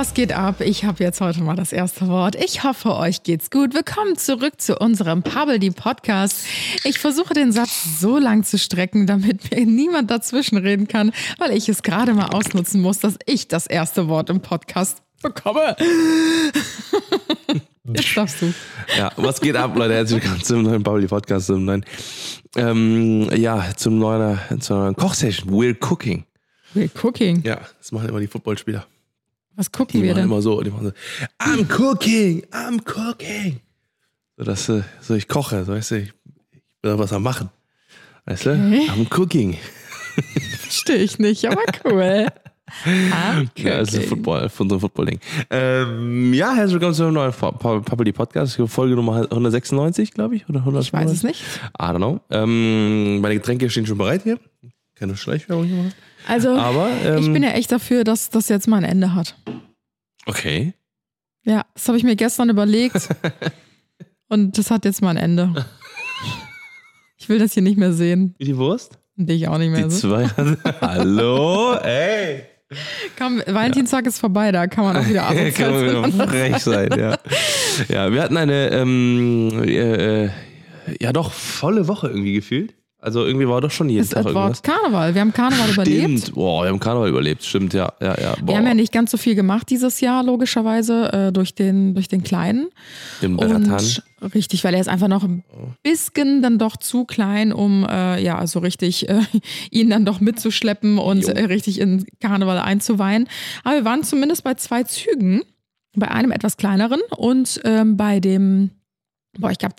[0.00, 0.62] was geht ab?
[0.62, 2.34] Ich habe jetzt heute mal das erste Wort.
[2.34, 3.74] Ich hoffe, euch geht's gut.
[3.74, 6.46] Willkommen zurück zu unserem Pubbledy Podcast.
[6.84, 11.54] Ich versuche den Satz so lang zu strecken, damit mir niemand dazwischen reden kann, weil
[11.54, 15.76] ich es gerade mal ausnutzen muss, dass ich das erste Wort im Podcast bekomme.
[17.84, 18.54] Jetzt darfst du.
[18.96, 19.92] Ja, was geht ab, Leute?
[19.92, 21.84] Herzlich willkommen zum neuen Pauli Podcast, zum neuen,
[22.56, 25.50] ähm, ja, zum neuen, zur neuen Kochsession.
[25.50, 26.24] We're cooking.
[26.74, 27.42] We're cooking.
[27.42, 28.86] Ja, das machen immer die Footballspieler.
[29.56, 30.24] Was gucken Die wir denn?
[30.24, 30.92] immer so, die machen so,
[31.44, 33.60] I'm cooking, I'm cooking.
[34.36, 36.12] So, dass, äh, so ich koche, so, weißt du, ich,
[36.82, 37.50] bin da was am machen.
[38.26, 38.50] Weißt du?
[38.50, 38.88] Okay.
[38.90, 39.56] I'm cooking.
[40.58, 42.26] Verstehe ich nicht, aber cool.
[43.12, 45.18] Ah, Ja, das ist Football, von so einem Football-Ding.
[45.50, 50.60] Ähm, ja, herzlich willkommen zu einem neuen Pappeli Podcast, Folge Nummer 196, glaube ich, oder
[50.60, 50.84] 100.
[50.84, 51.42] Ich weiß es nicht.
[51.76, 52.20] I don't know.
[52.30, 54.38] Ähm, meine Getränke stehen schon bereit hier.
[54.94, 55.92] Keine Schleichwerbung hier machen.
[56.26, 59.36] Also, Aber, ähm, ich bin ja echt dafür, dass das jetzt mal ein Ende hat.
[60.26, 60.74] Okay.
[61.44, 63.08] Ja, das habe ich mir gestern überlegt.
[64.28, 65.66] Und das hat jetzt mal ein Ende.
[67.16, 68.34] Ich will das hier nicht mehr sehen.
[68.38, 68.98] Wie die Wurst?
[69.16, 69.88] Dich auch nicht mehr.
[69.88, 70.08] Die So.
[70.08, 70.28] zwei.
[70.80, 71.74] Hallo?
[71.74, 72.44] Ey.
[73.18, 76.88] Komm, Valentinstag ist vorbei, da kann man auch wieder Kann man asozial wieder frech sein,
[76.96, 77.18] ja.
[77.88, 80.30] Ja, wir hatten eine, ähm, äh, äh,
[81.00, 82.74] ja doch, volle Woche irgendwie gefühlt.
[83.02, 84.62] Also irgendwie war doch schon jeden ist Tag etwa irgendwas.
[84.62, 85.14] Karneval.
[85.14, 86.20] Wir haben Karneval überlebt.
[86.20, 86.34] Stimmt.
[86.34, 87.42] Boah, wir haben Karneval überlebt.
[87.42, 87.92] Stimmt, ja.
[88.00, 88.34] ja, ja.
[88.40, 88.48] Boah.
[88.48, 92.08] Wir haben ja nicht ganz so viel gemacht dieses Jahr, logischerweise, äh, durch, den, durch
[92.08, 92.68] den Kleinen.
[93.22, 93.80] Den Beratan.
[94.34, 95.44] Richtig, weil er ist einfach noch ein
[95.82, 99.22] bisschen dann doch zu klein, um äh, ja so richtig äh,
[99.70, 103.28] ihn dann doch mitzuschleppen und äh, richtig in Karneval einzuweihen.
[103.64, 105.42] Aber wir waren zumindest bei zwei Zügen,
[105.96, 108.72] bei einem etwas kleineren und ähm, bei dem,
[109.38, 109.76] boah, ich glaube,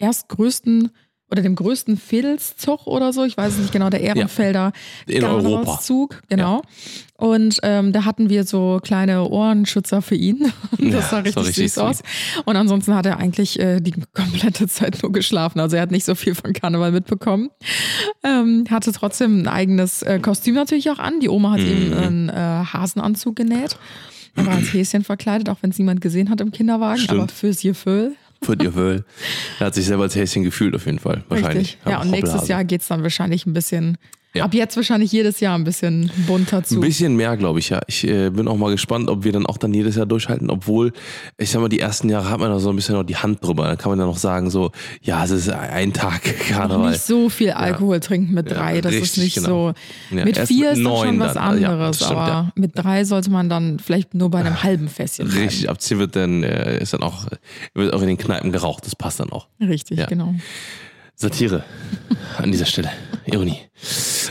[0.00, 0.90] erstgrößten
[1.30, 4.72] oder dem größten Fädelszug oder so, ich weiß es nicht genau, der Ehrenfelder
[5.08, 5.26] Europa.
[5.26, 6.62] Karnevalszug, genau.
[7.16, 10.52] Und ähm, da hatten wir so kleine Ohrenschützer für ihn.
[10.78, 12.02] Das Ja, sah richtig, war richtig süß aus.
[12.44, 15.60] Und ansonsten hat er eigentlich äh, die komplette Zeit nur geschlafen.
[15.60, 17.50] Also er hat nicht so viel von Karneval mitbekommen.
[18.22, 21.20] Ähm, hatte trotzdem ein eigenes äh, Kostüm natürlich auch an.
[21.20, 23.76] Die Oma hat ihm einen äh, Hasenanzug genäht.
[24.36, 27.00] Er war als Häschen verkleidet, auch wenn es niemand gesehen hat im Kinderwagen.
[27.00, 27.20] Stimmt.
[27.20, 28.14] Aber fürs Gefühl.
[28.42, 29.04] Für dir Wöhl.
[29.58, 31.24] Er hat sich selber als Häschen gefühlt, auf jeden Fall.
[31.28, 31.74] Wahrscheinlich.
[31.74, 31.90] Richtig.
[31.90, 32.48] Ja, und nächstes.
[32.48, 33.98] Jahr geht's dann wahrscheinlich ein bisschen,
[34.34, 34.44] Ja.
[34.44, 36.76] ab jetzt wahrscheinlich jedes Jahr ein bisschen bunter zu.
[36.76, 37.80] Ein bisschen mehr, glaube ich, ja.
[37.86, 40.92] Ich äh, bin auch mal gespannt, ob wir dann auch dann jedes Jahr durchhalten, obwohl,
[41.38, 43.42] ich sag mal, die ersten Jahre hat man da so ein bisschen noch die Hand
[43.42, 43.66] drüber.
[43.66, 46.90] Dann kann man dann noch sagen, so, ja, es ist ein Tag Karneval.
[46.90, 48.80] nicht so viel Alkohol trinken mit drei.
[48.82, 49.72] das ist richtig, nicht genau.
[50.10, 50.16] so.
[50.16, 51.60] Ja, mit vier mit ist das schon was dann.
[51.60, 52.52] Ja, anderes, das stimmt, aber ja.
[52.54, 55.44] mit drei sollte man dann vielleicht nur bei einem halben Fässchen bleiben.
[55.44, 57.26] Richtig, ab 10 wird dann, äh, ist dann auch,
[57.74, 58.84] wird auch in den Kneipen geraucht.
[58.84, 59.46] Das passt dann auch.
[59.60, 60.06] Richtig, Ja.
[60.06, 60.34] genau.
[61.20, 61.64] Satire
[62.36, 62.90] an dieser Stelle.
[63.26, 63.58] Ironie.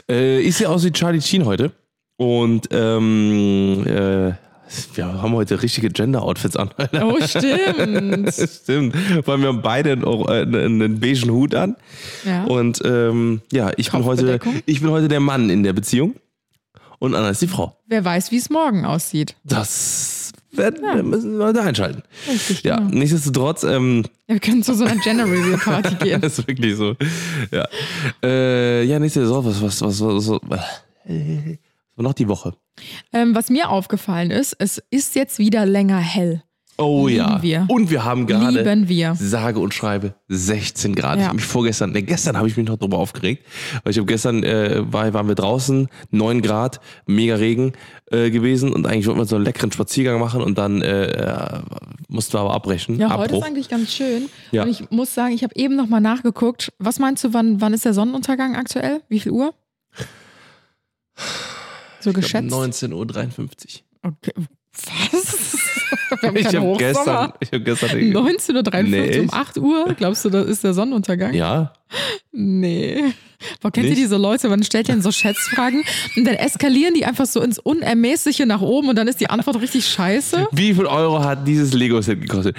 [0.09, 1.73] Äh, ich sehe aus wie Charlie Sheen heute.
[2.15, 4.31] Und ähm, äh,
[4.95, 6.69] wir haben heute richtige Gender-Outfits an.
[7.01, 8.33] Oh, stimmt.
[8.63, 8.95] Stimmt.
[9.23, 11.75] Vor allem wir haben beide einen, äh, einen beigen Hut an.
[12.25, 12.45] Ja.
[12.45, 16.15] Und ähm, ja, ich bin, heute, ich bin heute der Mann in der Beziehung.
[16.99, 17.77] Und Anna ist die Frau.
[17.85, 19.35] Wer weiß, wie es morgen aussieht.
[19.43, 20.16] Das
[20.51, 22.03] werden wir müssen Leute einschalten.
[22.27, 22.89] Richtig, Ja, genau.
[22.91, 26.21] nichtsdestotrotz, ähm, Wir können zu so einer Gender Review Party gehen.
[26.21, 26.95] das ist wirklich so.
[27.51, 27.65] Ja,
[28.23, 30.59] äh, ja nichtsdestotrotz, was, was, was, was, was, was
[31.95, 32.55] war noch die Woche?
[33.11, 36.43] Ähm, was mir aufgefallen ist, es ist jetzt wieder länger hell.
[36.79, 37.41] Oh Lieben ja.
[37.41, 37.65] wir.
[37.69, 39.15] Und wir haben gerade Lieben wir.
[39.15, 41.15] sage und schreibe 16 Grad.
[41.15, 41.27] Ich Ja.
[41.29, 43.43] habe mich vorgestern, ne, gestern habe ich mich noch drüber aufgeregt,
[43.83, 47.73] weil ich habe gestern äh, war, waren wir draußen, 9 Grad, mega Regen
[48.11, 51.59] äh, gewesen und eigentlich wollten wir so einen leckeren Spaziergang machen und dann äh, äh,
[52.09, 52.99] mussten wir aber abbrechen.
[52.99, 53.41] Ja, heute Abbruch.
[53.41, 54.29] ist eigentlich ganz schön.
[54.51, 54.63] Ja.
[54.63, 56.71] Und ich muss sagen, ich habe eben noch mal nachgeguckt.
[56.77, 59.01] Was meinst du, wann, wann ist der Sonnenuntergang aktuell?
[59.09, 59.53] Wie viel Uhr?
[61.99, 62.53] So Ich geschätzt?
[62.53, 64.11] 19.53 Uhr.
[64.11, 64.33] Okay.
[65.11, 65.36] Was?
[66.09, 69.33] Wir haben Ich habe gestern, ich hab gestern 19.53 Nee, Uhr um echt?
[69.33, 69.93] 8 Uhr?
[69.97, 71.33] Glaubst du, das ist der Sonnenuntergang?
[71.33, 71.73] Ja,
[72.31, 73.03] Nee.
[73.61, 75.83] Boah, kennt ihr diese Leute, man stellt ihnen so Schätzfragen
[76.15, 79.61] und dann eskalieren die einfach so ins Unermessliche nach oben und dann ist die Antwort
[79.61, 80.47] richtig scheiße?
[80.51, 82.55] Wie viel Euro hat dieses Lego-Set gekostet?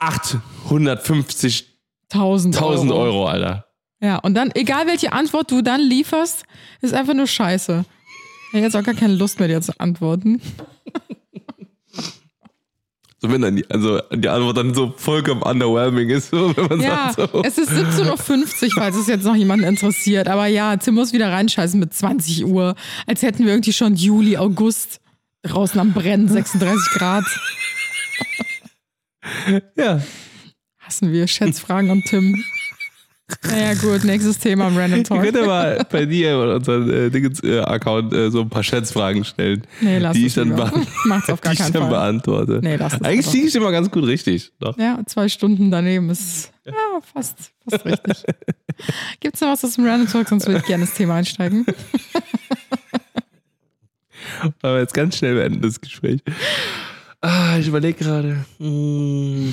[0.00, 1.64] 850.000
[2.12, 2.56] 1000
[2.92, 2.94] Euro.
[2.94, 3.66] Euro, Alter.
[4.00, 6.44] Ja, und dann, egal welche Antwort du dann lieferst,
[6.82, 7.84] ist einfach nur scheiße.
[8.48, 10.40] Ich habe jetzt auch gar keine Lust mehr, dir zu antworten.
[13.26, 16.80] So, wenn dann die, also die Antwort dann so vollkommen underwhelming ist, so, wenn man
[16.80, 17.42] Ja, sagt so.
[17.42, 20.28] es ist 17.50 Uhr, falls es jetzt noch jemanden interessiert.
[20.28, 22.74] Aber ja, Tim muss wieder reinscheißen mit 20 Uhr.
[23.06, 25.00] Als hätten wir irgendwie schon Juli, August
[25.42, 27.24] draußen am Brennen, 36 Grad.
[29.76, 30.00] Ja.
[30.78, 32.42] Hassen wir Schätzfragen und Tim.
[33.42, 35.20] Naja, gut, nächstes Thema im Random Ich Talk.
[35.20, 39.24] könnte mal bei dir oder unseren äh, Dingens, äh, Account äh, so ein paar Schätzfragen
[39.24, 40.50] stellen, Nee, lass die es ich dann,
[41.06, 41.90] Macht's auf gar die ich dann Fall.
[41.90, 42.60] beantworte.
[42.62, 44.52] Nee, lass es Eigentlich liege ich immer ganz gut richtig.
[44.60, 44.78] Doch.
[44.78, 46.72] Ja, zwei Stunden daneben ist ja,
[47.12, 48.22] fast, fast richtig.
[49.20, 50.28] Gibt's noch was aus dem Random Talk?
[50.28, 51.66] Sonst würde ich gerne ins Thema einsteigen.
[54.62, 56.20] Aber jetzt ganz schnell beenden das Gespräch.
[57.20, 58.44] Ah, ich überlege gerade.
[58.58, 59.52] Hm,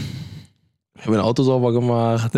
[0.95, 2.31] ich habe mein Auto sauber gemacht.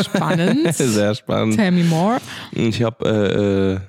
[0.00, 0.74] Spannend.
[0.74, 1.56] Sehr spannend.
[1.56, 2.18] Tell me more.
[2.52, 3.80] Ich habe, äh, äh,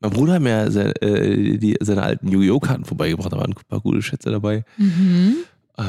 [0.00, 2.60] mein Bruder hat mir sein, äh, die, seine alten Yu-Gi-Oh!
[2.60, 3.32] Karten vorbeigebracht.
[3.32, 4.64] Da waren ein paar gute Schätze dabei.
[4.76, 5.36] Mhm.
[5.78, 5.82] Äh,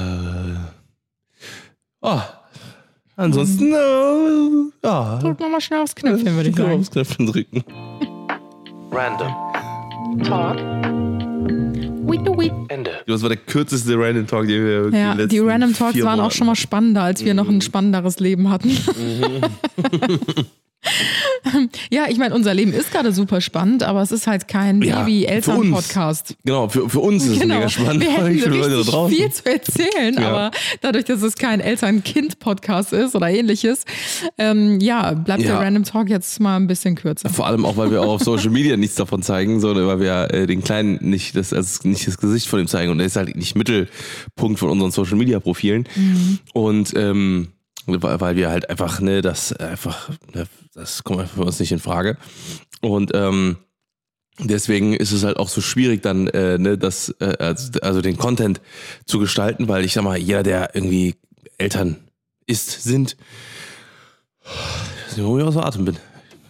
[2.02, 2.20] oh,
[3.18, 5.20] ansonsten, äh, ja.
[5.20, 6.80] Drück mal mal schnell aufs Knöpfchen, würde ich sagen.
[6.80, 7.64] Aufs Knöpfchen drücken.
[8.92, 9.34] Random.
[12.68, 12.92] Ende.
[13.08, 16.48] Das war der kürzeste Random Talk, den wir Ja, die Random Talks waren auch schon
[16.48, 18.72] mal spannender, als wir noch ein spannenderes Leben hatten.
[21.92, 25.00] ja, ich meine, unser Leben ist gerade super spannend, aber es ist halt kein Ja.
[25.02, 26.36] Baby-Eltern-Podcast.
[26.44, 27.56] Genau, für, für uns ist es Genau.
[27.56, 28.04] mega spannend.
[28.04, 29.16] Wir hätten für Leute da draußen.
[29.16, 30.28] viel zu erzählen, Ja.
[30.30, 30.52] aber
[30.82, 33.86] dadurch, dass es kein Eltern-Kind-Podcast ist oder ähnliches,
[34.38, 35.60] ähm, ja, bleibt der Ja.
[35.60, 37.30] Random Talk jetzt mal ein bisschen kürzer.
[37.30, 40.34] Vor allem auch, weil wir auch auf Social Media nichts davon zeigen, sondern weil wir
[40.34, 42.92] äh, den Kleinen nicht das, also nicht das Gesicht von ihm zeigen.
[42.92, 45.88] Und er ist halt nicht Mittelpunkt von unseren Social Media Profilen.
[46.54, 47.50] Und ähm,
[47.88, 51.80] weil wir halt einfach, ne, das einfach, ne, das kommt einfach für uns nicht in
[51.80, 52.18] Frage.
[52.82, 53.58] Und ähm,
[54.40, 58.18] deswegen ist es halt auch so schwierig, dann, äh, ne, das, äh, also, also den
[58.18, 58.62] Content
[59.06, 61.16] zu gestalten, weil ich sag mal, jeder, der irgendwie
[61.58, 61.98] Eltern
[62.48, 63.18] ist, sind,
[64.44, 65.98] ich weiß nicht, warum ich außer Atem bin.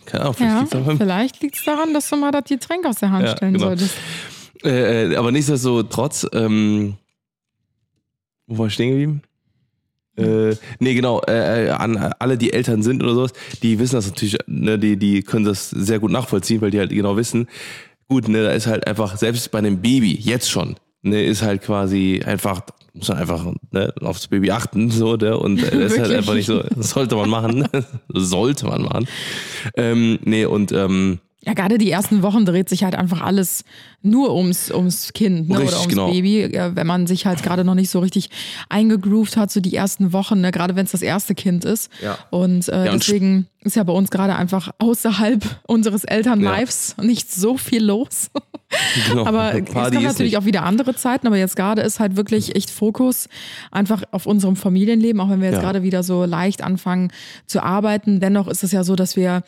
[0.05, 2.85] Keine Ahnung, vielleicht Ja, liegt's an vielleicht liegt es daran, dass du mal das Getränk
[2.85, 3.67] aus der Hand Ja, stellen genau.
[3.67, 3.95] solltest.
[4.63, 6.97] Äh, äh, aber nichtsdestotrotz, ähm,
[8.47, 9.21] wo war ich stehen geblieben?
[10.17, 14.07] Äh, nee, genau, äh, äh, an alle, die Eltern sind oder sowas, die wissen das
[14.07, 17.47] natürlich, ne, die, die können das sehr gut nachvollziehen, weil die halt genau wissen,
[18.09, 21.61] gut, ne, da ist halt einfach, selbst bei einem Baby, jetzt schon, ne, ist halt
[21.61, 22.61] quasi einfach,
[22.93, 26.33] muss man einfach ne, aufs Baby achten, so, ne, und äh, das ist halt einfach
[26.33, 27.67] nicht so, sollte man machen,
[28.09, 29.07] sollte man machen.
[29.75, 33.63] Ähm, nee, und, ähm, Ja, gerade die ersten Wochen dreht sich halt einfach alles
[34.03, 35.55] nur ums, ums Kind ne?
[35.55, 36.11] oder Richtig, ums genau.
[36.11, 36.53] Baby.
[36.53, 38.29] Ja, wenn man sich halt gerade noch nicht so richtig
[38.69, 40.51] eingegroovt hat, so die ersten Wochen, ne?
[40.51, 41.89] gerade wenn es das erste Kind ist.
[42.03, 42.19] Ja.
[42.29, 47.31] Und, äh, Ja, und deswegen ist ja bei uns gerade einfach außerhalb unseres Elternlives nicht
[47.33, 48.29] so viel los.
[49.09, 50.37] genau, Aber es ist natürlich nicht.
[50.37, 53.27] auch wieder andere Zeiten, aber jetzt gerade ist halt wirklich echt Fokus
[53.71, 55.61] einfach auf unserem Familienleben, auch wenn wir jetzt Ja.
[55.63, 57.11] gerade wieder so leicht anfangen
[57.47, 58.19] zu arbeiten.
[58.19, 59.41] Dennoch ist es ja so, dass wir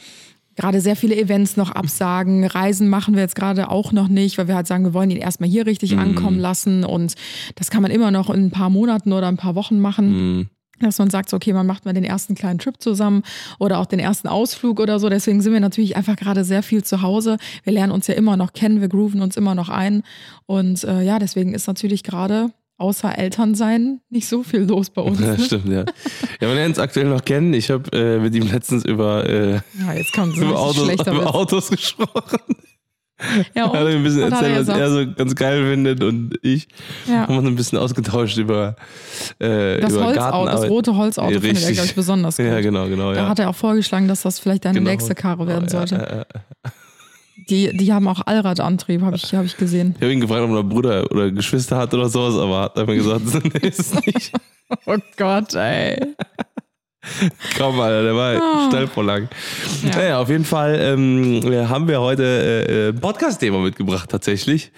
[0.55, 2.43] gerade sehr viele Events noch absagen.
[2.45, 5.17] Reisen machen wir jetzt gerade auch noch nicht, weil wir halt sagen, wir wollen ihn
[5.17, 5.99] erstmal hier richtig Mhm.
[5.99, 7.15] ankommen lassen und
[7.55, 10.37] das kann man immer noch in ein paar Monaten oder ein paar Wochen machen.
[10.37, 10.49] Mhm.
[10.79, 13.21] Dass man sagt, okay, man macht mal den ersten kleinen Trip zusammen
[13.59, 15.07] oder auch den ersten Ausflug oder so.
[15.07, 17.37] Deswegen sind wir natürlich einfach gerade sehr viel zu Hause.
[17.63, 20.03] Wir lernen uns ja immer noch kennen, wir grooven uns immer noch ein.
[20.45, 25.19] Und äh, ja, deswegen ist natürlich gerade außer Elternsein nicht so viel los bei uns.
[25.21, 25.39] Ja, Ne?
[25.39, 25.85] stimmt, ja.
[26.41, 27.53] Ja, man lernt uns aktuell noch kennen.
[27.53, 31.35] Ich habe äh, mit ihm letztens über, äh, Ja, jetzt kommt über, Autos, über.
[31.35, 32.39] Autos gesprochen.
[33.55, 36.03] Ja, Er hat mir ein bisschen hat er erzählt, was er so ganz geil findet
[36.03, 36.67] und ich
[37.07, 37.27] Ja.
[37.27, 38.75] haben uns ein bisschen ausgetauscht über,
[39.39, 42.47] äh, Das über Holzauto, das rote Holzauto Ja, findet er, glaube ich, besonders gut.
[42.47, 43.13] Ja, genau, genau.
[43.13, 43.29] Da Ja.
[43.29, 44.89] hat er auch vorgeschlagen, dass das vielleicht deine Genau.
[44.91, 45.95] nächste Karre werden Ja, sollte.
[45.95, 46.71] ja, ja.
[47.49, 49.95] Die, die haben auch Allradantrieb, habe ich, hab ich gesehen.
[49.97, 52.95] Ich habe ihn gefragt, ob er Bruder oder Geschwister hat oder sowas, aber hat mir
[52.95, 54.31] gesagt, nee, ist nicht.
[54.87, 56.15] Oh Gott, ey.
[57.57, 58.67] Komm, Alter, der war Ah.
[58.69, 59.27] steil vor lang.
[59.83, 59.89] Ja.
[59.95, 64.71] Naja, auf jeden Fall ähm, haben wir heute äh, ein Podcast-Thema mitgebracht, tatsächlich.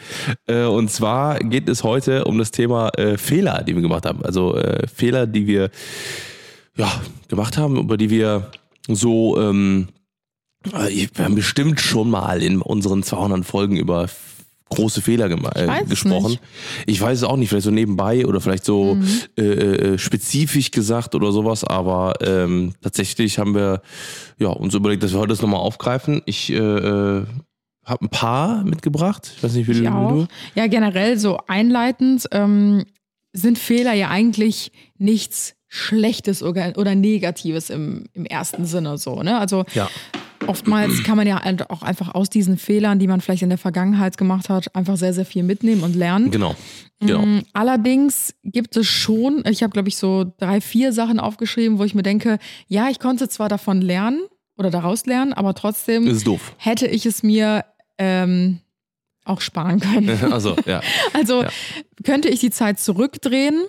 [0.47, 4.25] Äh, und zwar geht es heute um das Thema äh, Fehler, die wir gemacht haben.
[4.25, 5.69] Also äh, Fehler, die wir
[6.75, 6.91] ja,
[7.29, 8.49] gemacht haben, über die wir
[8.87, 9.87] so, ähm,
[10.73, 14.07] äh, wir haben bestimmt schon mal in unseren 200 Folgen über
[14.69, 16.31] große Fehler Ich äh, es gesprochen.
[16.31, 16.41] nicht.
[16.87, 19.07] Ich weiß es auch nicht, vielleicht so nebenbei oder vielleicht so Mhm.
[19.37, 23.81] äh, äh, spezifisch gesagt oder sowas, aber ähm, tatsächlich haben wir
[24.39, 26.21] ja, uns überlegt, dass wir heute das nochmal aufgreifen.
[26.25, 27.25] Ich äh, äh,
[27.85, 29.31] habe ein paar mitgebracht.
[29.37, 30.27] Ich weiß nicht, wie, Ich du- auch.
[30.55, 32.85] Ja, generell so einleitend ähm,
[33.33, 39.21] sind Fehler ja eigentlich nichts Schlechtes oder, oder Negatives im, im ersten Sinne so.
[39.21, 39.37] Ne?
[39.37, 39.89] Also Ja.
[40.47, 43.57] Oftmals kann man ja halt auch einfach aus diesen Fehlern, die man vielleicht in der
[43.57, 46.31] Vergangenheit gemacht hat, einfach sehr, sehr viel mitnehmen und lernen.
[46.31, 46.55] Genau.
[46.99, 47.25] Genau.
[47.25, 51.83] Mm, Allerdings gibt es schon, ich habe, glaube ich, so drei, vier Sachen aufgeschrieben, wo
[51.83, 54.21] ich mir denke, ja, ich konnte zwar davon lernen
[54.57, 56.07] oder daraus lernen, aber trotzdem
[56.57, 57.65] hätte ich es mir
[57.97, 58.59] ähm,
[59.25, 60.09] auch sparen können.
[60.31, 60.81] Also, ja.
[61.13, 61.49] Also Ja.
[62.03, 63.65] könnte ich die Zeit zurückdrehen,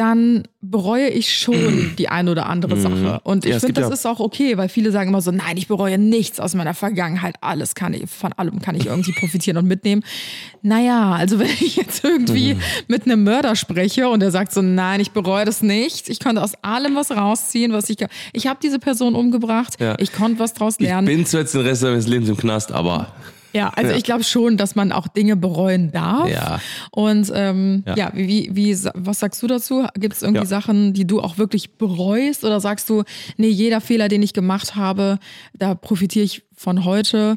[0.00, 3.20] dann bereue ich schon die ein oder andere Sache.
[3.24, 3.52] Und ich Mhm.
[3.54, 5.98] Ja, finde, das ja- ist auch okay, weil viele sagen immer so, nein, ich bereue
[5.98, 7.34] nichts aus meiner Vergangenheit.
[7.42, 10.02] Alles kann ich, von allem kann ich irgendwie profitieren und mitnehmen.
[10.62, 12.60] Naja, also wenn ich jetzt irgendwie Mhm.
[12.88, 16.08] mit einem Mörder spreche und er sagt so, nein, ich bereue das nicht.
[16.08, 17.98] Ich konnte aus allem was rausziehen, was ich,
[18.32, 19.74] ich habe diese Person umgebracht.
[19.80, 19.96] Ja.
[19.98, 21.06] Ich konnte was draus Ich lernen.
[21.06, 23.08] bin zwar jetzt den Rest meines Lebens im Knast, aber
[23.52, 23.96] Ja, also Ja.
[23.96, 26.28] ich glaube schon, dass man auch Dinge bereuen darf.
[26.28, 26.60] Ja.
[26.92, 27.96] Und ähm, ja.
[27.96, 28.12] Ja.
[28.14, 29.86] wie, wie, was sagst du dazu?
[29.94, 30.46] Gibt es irgendwie Ja.
[30.46, 32.44] Sachen, die du auch wirklich bereust?
[32.44, 33.02] Oder sagst du,
[33.36, 35.18] nee, jeder Fehler, den ich gemacht habe,
[35.54, 37.36] da profitiere ich von heute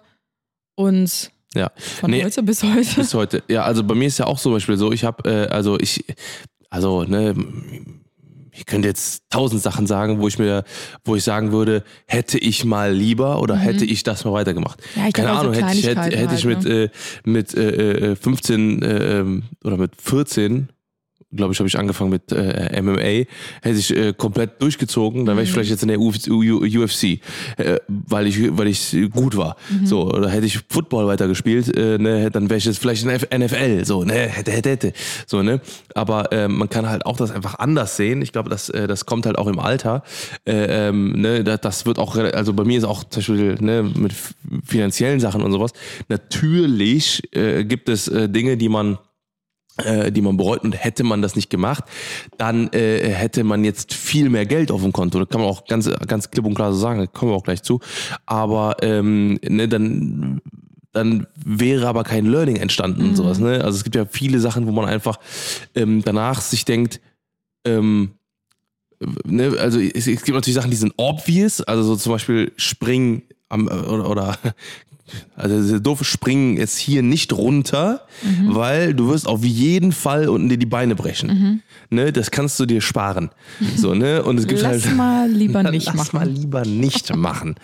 [0.75, 1.71] und ja.
[1.75, 2.95] von Nee, heute bis heute?
[2.95, 3.43] bis heute.
[3.47, 6.03] Ja, also bei mir ist ja auch zum Beispiel so, ich habe, äh, also ich,
[6.69, 7.35] also, ne,
[8.55, 10.63] ich könnte jetzt tausend Sachen sagen, wo ich mir,
[11.03, 14.79] wo ich sagen würde, hätte ich mal lieber oder hätte ich das mal weitergemacht.
[14.95, 15.01] Mhm.
[15.01, 16.89] Ja, Keine glaub, auch so Ahnung, hätte ich, hätte, hätte ich halt, mit, äh,
[17.23, 20.69] mit äh, äh, 15 äh, ähm, oder mit 14
[21.35, 23.01] glaube ich, habe ich angefangen mit äh, MMA,
[23.61, 25.53] hätte ich äh, komplett durchgezogen, dann wäre ich Mhm.
[25.53, 27.19] vielleicht jetzt in der Uf- U- UFC,
[27.57, 29.55] äh, weil ich weil ich gut war.
[29.69, 29.85] Mhm.
[29.85, 33.39] So, oder hätte ich Football weitergespielt, äh, ne, dann wäre ich jetzt vielleicht in der
[33.39, 34.93] NFL, so, ne, hätte, hätte, hätte.
[35.27, 35.61] So, ne?
[35.95, 38.21] Aber äh, man kann halt auch das einfach anders sehen.
[38.21, 40.03] Ich glaube, das, äh, das kommt halt auch im Alter.
[40.45, 43.83] Äh, ähm, ne, das, das wird auch, also bei mir ist auch zum Beispiel ne,
[43.83, 44.13] mit
[44.65, 45.71] finanziellen Sachen und sowas.
[46.09, 48.97] Natürlich äh, gibt es äh, Dinge, die man
[50.11, 51.83] die man bereut und hätte man das nicht gemacht,
[52.37, 55.19] dann äh, hätte man jetzt viel mehr Geld auf dem Konto.
[55.19, 57.43] Da kann man auch ganz, ganz klipp und klar so sagen, da kommen wir auch
[57.43, 57.79] gleich zu.
[58.25, 60.41] Aber ähm, ne, dann
[60.93, 63.39] dann wäre aber kein Learning entstanden und sowas.
[63.39, 63.63] Ne?
[63.63, 65.17] Also es gibt ja viele Sachen, wo man einfach
[65.73, 67.01] ähm, danach sich denkt,
[67.65, 68.11] ähm,
[69.25, 73.23] ne, also es, es gibt natürlich Sachen, die sind obvious, also so zum Beispiel springen
[73.49, 74.37] am, oder, oder
[75.35, 78.01] also diese doofe Springen jetzt hier nicht runter,
[78.47, 81.61] weil du wirst auf jeden Fall unten dir die Beine brechen.
[81.89, 83.29] Ne, das kannst du dir sparen.
[83.75, 84.23] So, ne?
[84.23, 86.15] Und es gibt Lass halt mal lieber nicht Lass machen.
[86.17, 87.55] mal lieber nicht machen.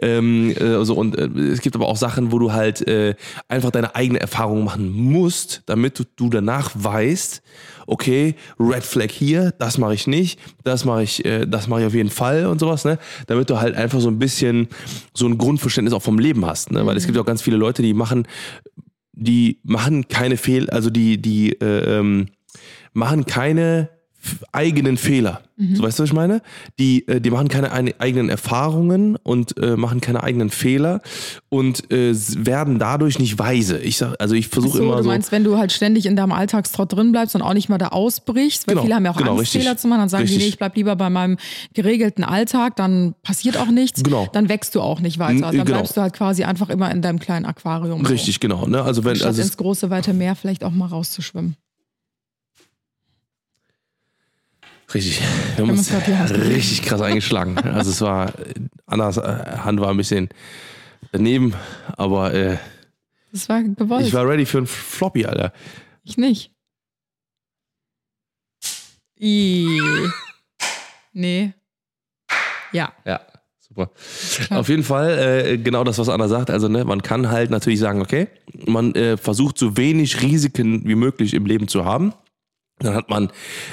[0.00, 3.14] ähm, äh, also, und äh, es gibt aber auch Sachen, wo du halt äh,
[3.48, 7.42] einfach deine eigene Erfahrung machen musst, damit du, du danach weißt,
[7.86, 11.86] okay, Red Flag hier, das mache ich nicht, das mache ich, äh, das mache ich
[11.86, 12.98] auf jeden Fall und sowas, ne?
[13.26, 14.68] Damit du halt einfach so ein bisschen
[15.14, 16.84] so ein Grundverständnis auch vom Leben hast, ne?
[16.86, 18.26] Weil es gibt auch ganz viele Leute, die machen,
[19.12, 22.28] die machen keine Fehl, also die, die äh, ähm,
[22.92, 23.90] machen keine
[24.52, 25.42] eigenen Fehler.
[25.74, 26.42] So weißt du, was ich meine?
[26.80, 31.02] Die, äh, die machen keine ein- eigenen Erfahrungen und äh, machen keine eigenen Fehler
[31.50, 32.12] und äh,
[32.44, 33.78] werden dadurch nicht weise.
[33.78, 35.08] Ich sag, also ich versuche So, immer du so.
[35.10, 37.88] meinst, wenn du halt ständig in deinem Alltagstrott drin bleibst und auch nicht mal da
[37.88, 39.62] ausbrichst, weil Genau, viele haben ja auch genau, Angst, richtig.
[39.62, 40.42] Fehler zu machen, dann sagen die, Richtig.
[40.46, 41.36] nee, ich bleib lieber bei meinem
[41.74, 44.26] geregelten Alltag, dann passiert auch nichts, Genau.
[44.32, 45.42] dann wächst du auch nicht weiter.
[45.42, 45.64] Dann genau.
[45.64, 48.04] bleibst du halt quasi einfach immer in deinem kleinen Aquarium.
[48.04, 48.10] so.
[48.10, 48.66] Richtig, genau.
[48.66, 48.82] Ne?
[48.82, 51.54] Also wenn, Statt also ins große, weite Meer vielleicht auch mal rauszuschwimmen.
[54.94, 55.20] Richtig.
[55.56, 57.58] Wir haben uns richtig krass eingeschlagen.
[57.58, 58.32] Also es war,
[58.86, 60.28] Annas Hand war ein bisschen
[61.12, 61.54] daneben,
[61.96, 62.58] aber äh,
[63.32, 64.06] Das war gewollt.
[64.06, 65.52] ich war ready für einen Floppy, Alter.
[66.04, 66.50] Ich nicht.
[69.20, 69.78] I.
[71.12, 71.52] Nee.
[72.72, 72.92] Ja.
[73.04, 73.20] Ja,
[73.60, 73.90] super.
[74.46, 74.60] klar.
[74.60, 76.50] Auf jeden Fall, äh, genau das, was Anna sagt.
[76.50, 78.28] Also, ne, man kann halt natürlich sagen, okay,
[78.66, 82.12] man äh, versucht so wenig Risiken wie möglich im Leben zu haben.
[82.78, 83.30] Dann hat man,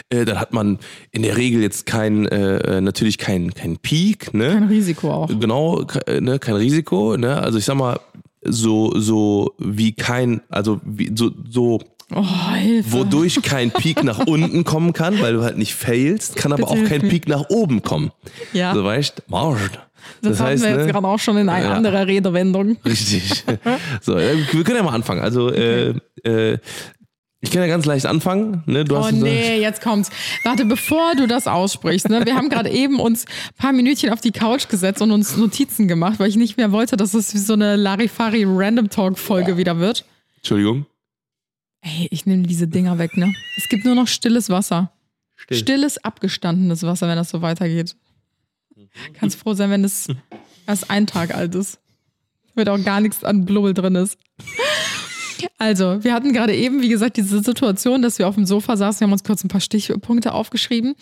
[0.10, 0.78] äh, dann hat man
[1.12, 4.50] in der Regel jetzt kein, äh, äh, natürlich kein, kein Peak, ne?
[4.52, 5.28] Kein Risiko auch.
[5.30, 7.38] Genau, ke- äh, ne, kein Risiko, ne?
[7.42, 8.00] Also ich sag mal,
[8.44, 11.80] so, so wie kein, also wie, so, so,
[12.12, 12.24] Oh,
[12.86, 16.84] wodurch kein Peak nach unten kommen kann, weil du halt nicht failst, kann aber Bitte
[16.86, 17.02] auch kein.
[17.08, 18.12] Peak nach oben kommen.
[18.52, 18.74] Ja.
[18.74, 19.70] So weißt Marsch.
[20.24, 21.74] das, hatten wir jetzt ne, gerade auch schon in einer Ja.
[21.74, 22.78] anderen Redewendung.
[22.84, 23.44] Richtig.
[24.02, 25.22] so, äh, wir können ja mal anfangen.
[25.22, 26.58] Also, äh, äh,
[27.42, 28.64] ich kann ja ganz leicht anfangen.
[28.66, 28.84] Ne?
[28.84, 30.10] Du Oh hast nee, jetzt kommt's.
[30.44, 32.26] Warte, bevor du das aussprichst, ne?
[32.26, 35.88] Wir haben gerade eben uns ein paar Minütchen auf die Couch gesetzt und uns Notizen
[35.88, 39.58] gemacht, weil ich nicht mehr wollte, dass es wie so eine Larifari Random Talk Folge
[39.58, 40.06] wieder wird.
[40.38, 40.86] Entschuldigung.
[41.82, 43.34] Ey, ich nehme diese Dinger weg, ne?
[43.58, 44.92] Es gibt nur noch stilles Wasser.
[45.38, 45.58] Still.
[45.58, 47.96] Stilles, abgestandenes Wasser, wenn das so weitergeht.
[49.14, 50.08] Kannst froh sein, wenn es
[50.68, 51.80] erst ein Tag alt ist.
[52.56, 54.18] Wird auch gar nichts an Blubbel drin ist.
[55.58, 59.00] Also, wir hatten gerade eben, wie gesagt, diese Situation, dass wir auf dem Sofa saßen.
[59.00, 60.96] Wir haben uns kurz ein paar Stichpunkte aufgeschrieben.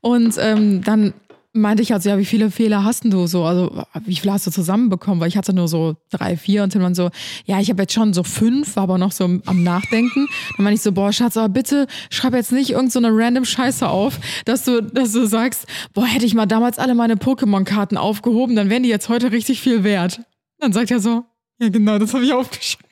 [0.00, 1.14] Und ähm, dann
[1.56, 3.44] meinte ich also, ja, wie viele Fehler hast du so?
[3.44, 5.20] Also, wie viele hast du zusammenbekommen?
[5.20, 7.10] Weil ich hatte nur so drei, vier und dann so,
[7.46, 10.28] ja, ich habe jetzt schon so fünf, war aber noch so am Nachdenken.
[10.56, 13.88] Dann meinte ich so, boah, Schatz, aber bitte schreib jetzt nicht irgend so random Scheiße
[13.88, 18.54] auf, dass du, dass du sagst, boah, hätte ich mal damals alle meine Pokémon-Karten aufgehoben,
[18.54, 20.20] dann wären die jetzt heute richtig viel wert.
[20.58, 21.24] Dann sagt er so,
[21.58, 22.86] ja, genau, das habe ich aufgeschrieben.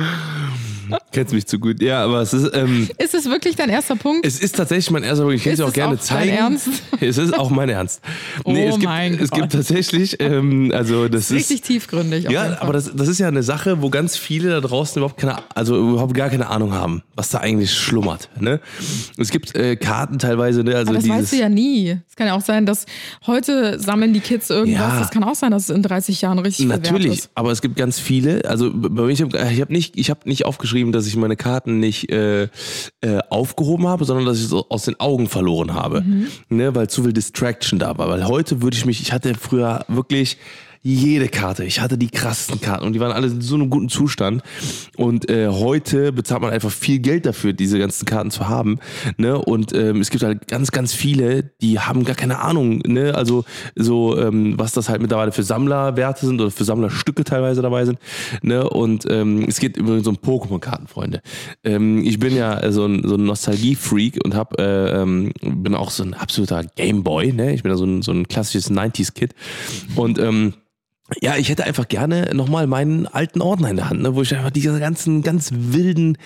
[0.00, 0.69] Hum.
[1.12, 1.82] Kennst mich zu gut.
[1.82, 4.26] Ja, aber es ist, ähm, Ist es wirklich dein erster Punkt?
[4.26, 5.38] es ist tatsächlich mein erster Punkt.
[5.38, 6.36] Ich kann es dir auch gerne auch dein zeigen.
[6.36, 6.68] Ernst?
[7.00, 8.02] Es ist auch mein Ernst.
[8.44, 11.36] Oh es gibt, mein es gibt tatsächlich, ähm, also das ist.
[11.36, 12.28] Richtig tiefgründig.
[12.30, 15.38] Ja, aber das, das ist ja eine Sache, wo ganz viele da draußen überhaupt keine,
[15.54, 18.28] also überhaupt gar keine Ahnung haben, was da eigentlich schlummert.
[18.38, 18.60] Ne?
[19.16, 20.76] Es gibt äh, Karten teilweise, ne?
[20.76, 21.18] Also Aber das dieses.
[21.18, 21.98] weißt du ja nie.
[22.08, 22.86] Es kann ja auch sein, dass
[23.26, 24.92] heute sammeln die Kids irgendwas.
[24.92, 25.00] Ja.
[25.00, 27.98] Das kann auch sein, dass es in 30 Jahren richtig Natürlich, aber es gibt ganz
[27.98, 28.44] viele.
[28.44, 31.78] Also bei mir, ich habe hab nicht, ich habe nicht aufgeschrieben, dass ich meine Karten
[31.80, 32.48] nicht äh, äh,
[33.28, 36.26] aufgehoben habe, sondern dass ich es aus den Augen verloren habe, Mhm.
[36.48, 38.08] ne, weil zu viel Distraction da war.
[38.08, 40.38] Weil heute würde ich mich, ich hatte früher wirklich
[40.82, 41.64] jede Karte.
[41.64, 44.42] Ich hatte die krassesten Karten und die waren alle in so einem guten Zustand.
[44.96, 48.78] Und äh, heute bezahlt man einfach viel Geld dafür, diese ganzen Karten zu haben.
[49.18, 49.36] Ne?
[49.38, 52.78] Und ähm, es gibt halt ganz, ganz viele, die haben gar keine Ahnung.
[52.86, 53.14] Ne?
[53.14, 53.44] Also
[53.76, 57.98] so, ähm, was das halt mittlerweile für Sammlerwerte sind oder für Sammlerstücke teilweise dabei sind.
[58.40, 58.68] Ne?
[58.68, 61.20] Und ähm, es geht übrigens um Pokémon-Karten, Freunde.
[61.62, 65.90] Ähm, ich bin ja so ein, so ein Nostalgie-Freak und hab, äh, ähm, bin auch
[65.90, 67.34] so ein absoluter Gameboy.
[67.34, 67.52] Ne?
[67.52, 69.34] Ich bin ja so ein, so ein klassisches 90s-Kid.
[69.94, 70.54] Und ähm,
[71.20, 74.34] ja, ich hätte einfach gerne nochmal meinen alten Ordner in der Hand, ne, wo ich
[74.34, 76.16] einfach diese ganzen ganz wilden,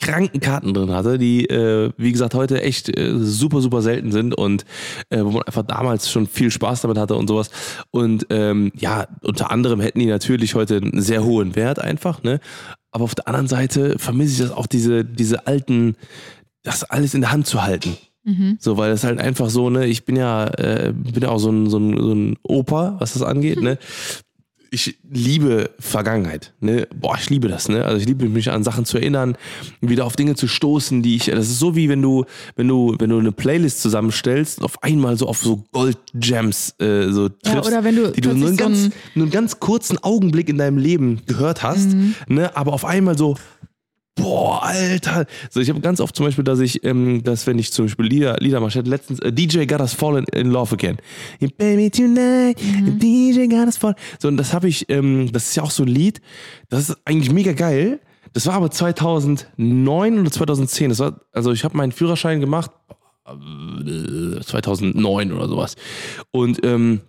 [0.00, 4.34] kranken Karten drin hatte, die, äh, wie gesagt, heute echt äh, super, super selten sind
[4.34, 4.64] und
[5.10, 7.50] äh, wo man einfach damals schon viel Spaß damit hatte und sowas.
[7.90, 12.40] Und ähm, ja, unter anderem hätten die natürlich heute einen sehr hohen Wert einfach, ne?
[12.90, 15.96] Aber auf der anderen Seite vermisse ich das auch, diese, diese alten,
[16.62, 17.96] das alles in der Hand zu halten.
[18.58, 21.50] So, weil es halt einfach so, ne, ich bin ja, äh, bin ja auch so
[21.50, 23.78] ein, so, ein, so ein Opa, was das angeht, ne.
[24.72, 26.88] Ich liebe Vergangenheit, ne?
[27.00, 27.84] Boah, ich liebe das, ne?
[27.84, 29.36] Also ich liebe mich an Sachen zu erinnern,
[29.80, 31.26] wieder auf Dinge zu stoßen, die ich.
[31.26, 32.24] Das ist so wie wenn du,
[32.56, 36.74] wenn du, wenn du eine Playlist zusammenstellst und auf einmal so auf so Gold Gems
[36.80, 39.60] äh, so triffst, oder wenn du die du nur einen, so ganz, nur einen ganz
[39.60, 41.90] kurzen Augenblick in deinem Leben gehört hast,
[42.26, 42.54] ne?
[42.56, 43.36] Aber auf einmal so,
[44.16, 45.26] Boah, Alter.
[45.50, 48.06] So, ich habe ganz oft zum Beispiel, dass ich, ähm, dass wenn ich zum Beispiel
[48.06, 50.96] Lieder, Lieder mache, ich hatte letztens äh, DJ Got Us Fallen in Love Again.
[51.58, 53.94] Baby tonight, DJ Got Us Fallen.
[54.18, 56.20] So, und das habe ich, ähm, das ist ja auch so ein Lied,
[56.70, 58.00] das ist eigentlich mega geil.
[58.32, 60.88] Das war aber 2009 oder 2010.
[60.90, 62.70] Das war, also ich habe meinen Führerschein gemacht,
[63.26, 65.76] äh, 2009 oder sowas.
[66.30, 67.02] Und, ähm,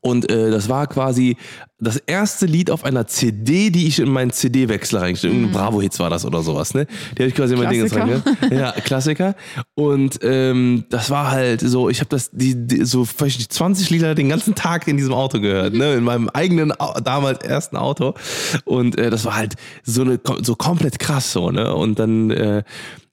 [0.00, 1.36] und äh, das war quasi
[1.82, 5.48] das erste Lied auf einer CD, die ich in meinen CD-Wechsler reingestellt habe.
[5.48, 6.86] Bravo-Hits war das oder sowas, ne?
[6.86, 8.22] Die habe ich quasi in mein Ding reingehört.
[8.52, 9.34] Ja, Klassiker.
[9.74, 13.90] Und ähm, das war halt so, ich habe das, die, die, so vielleicht nicht 20
[13.90, 15.94] Lieder den ganzen Tag in diesem Auto gehört, ne?
[15.94, 18.14] In meinem eigenen, damals ersten Auto.
[18.64, 21.74] Und äh, das war halt so eine, so komplett krass so, ne?
[21.74, 22.62] Und dann, äh,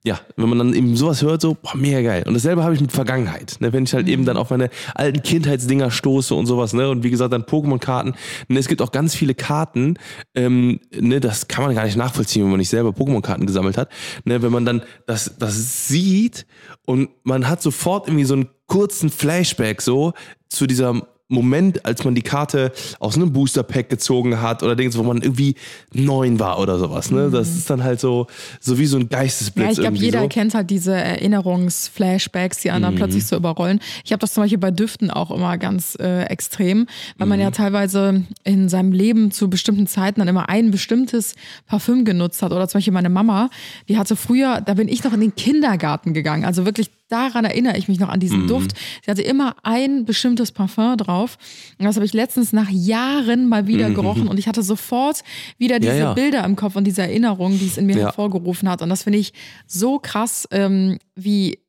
[0.05, 2.23] ja, wenn man dann eben sowas hört, so, boah, mega geil.
[2.25, 3.57] Und dasselbe habe ich mit Vergangenheit.
[3.59, 3.73] Ne?
[3.73, 6.89] Wenn ich halt eben dann auf meine alten Kindheitsdinger stoße und sowas, ne?
[6.89, 8.15] Und wie gesagt, dann Pokémon-Karten.
[8.47, 8.59] Ne?
[8.59, 9.95] Es gibt auch ganz viele Karten,
[10.35, 13.89] ähm, ne, das kann man gar nicht nachvollziehen, wenn man nicht selber Pokémon-Karten gesammelt hat.
[14.23, 14.41] Ne?
[14.41, 16.45] Wenn man dann das, das sieht
[16.85, 20.13] und man hat sofort irgendwie so einen kurzen Flashback so
[20.47, 21.01] zu dieser
[21.31, 25.53] Moment, als man die Karte aus einem Booster-Pack gezogen hat oder Dings, wo man irgendwie
[25.93, 27.11] neun war oder sowas.
[27.11, 27.29] Ne?
[27.29, 28.25] Das ist dann halt so,
[28.59, 29.65] so wie so ein Geistesblitz.
[29.65, 30.27] Ja, ich glaube, jeder so.
[30.27, 32.73] kennt halt diese Erinnerungsflashbacks, die Mhm.
[32.75, 33.79] anderen plötzlich so überrollen.
[34.03, 36.87] Ich habe das zum Beispiel bei Düften auch immer ganz äh, extrem,
[37.19, 37.43] weil man Mhm.
[37.43, 41.35] ja teilweise in seinem Leben zu bestimmten Zeiten dann immer ein bestimmtes
[41.67, 42.51] Parfüm genutzt hat.
[42.53, 43.51] Oder zum Beispiel meine Mama,
[43.87, 46.43] die hatte früher, da bin ich noch in den Kindergarten gegangen.
[46.45, 48.21] Also wirklich daran erinnere ich mich noch an Mhm.
[48.21, 48.71] diesen Duft.
[49.03, 51.37] Sie hatte immer ein bestimmtes Parfum drauf.
[51.77, 55.23] Und das habe ich letztens nach Jahren mal wieder gerochen und ich hatte sofort
[55.57, 55.99] wieder diese Mhm.
[55.99, 56.13] ja.
[56.13, 58.05] Bilder im Kopf und diese Erinnerung, die es in mir Ja.
[58.05, 58.81] hervorgerufen hat.
[58.81, 59.33] Und das finde ich
[59.67, 61.59] so krass, ähm, wie,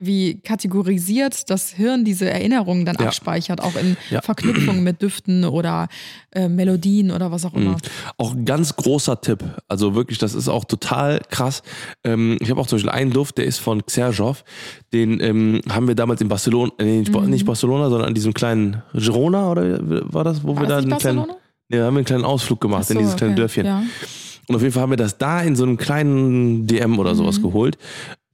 [0.00, 3.06] wie kategorisiert das Hirn diese Erinnerungen dann Ja.
[3.06, 4.22] abspeichert, auch in Ja.
[4.22, 5.88] Verknüpfungen mit Düften oder
[6.32, 7.76] äh, Melodien oder was auch immer.
[8.16, 9.42] Auch ein ganz großer Tipp.
[9.66, 11.62] Also wirklich, das ist auch total krass.
[12.04, 14.44] Ähm, ich habe auch zum Beispiel einen Duft, der ist von Xerjoff.
[14.92, 17.30] Den ähm, haben wir damals in Barcelona, äh, nicht, Mhm.
[17.30, 19.78] nicht Barcelona, sondern an diesem kleinen Girona oder
[20.12, 21.24] war das, wo War wir da einen kleinen,
[21.70, 23.40] ja, haben wir einen kleinen Ausflug gemacht Ach so, in dieses kleine okay.
[23.40, 23.66] Dörfchen.
[23.66, 23.82] Ja.
[24.46, 27.42] Und auf jeden Fall haben wir das da in so einem kleinen DM oder sowas
[27.42, 27.76] geholt.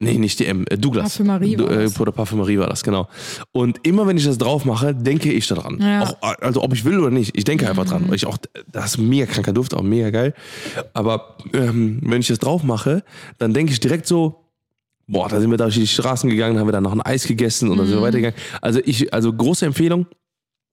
[0.05, 1.05] Nee, nicht DM, äh, Douglas.
[1.05, 2.01] Parfümerie war Du- äh, das.
[2.01, 3.09] Oder Parfümerie war das, genau.
[3.53, 5.79] Und immer wenn ich das drauf mache, denke ich daran.
[5.81, 6.03] Ja.
[6.03, 7.89] Auch, also ob ich will oder nicht, ich denke einfach Mhm.
[7.89, 8.05] dran.
[8.09, 8.39] Weil ich auch,
[8.71, 10.35] das ist mega kranker Duft, auch mega geil.
[10.93, 13.03] Aber ähm, wenn ich das drauf mache,
[13.39, 14.41] dann denke ich direkt so,
[15.07, 17.27] boah, da sind wir da durch die Straßen gegangen, haben wir dann noch ein Eis
[17.27, 17.91] gegessen und dann Mhm.
[17.91, 18.39] sind wir weitergegangen.
[18.63, 20.07] Also ich, also große Empfehlung,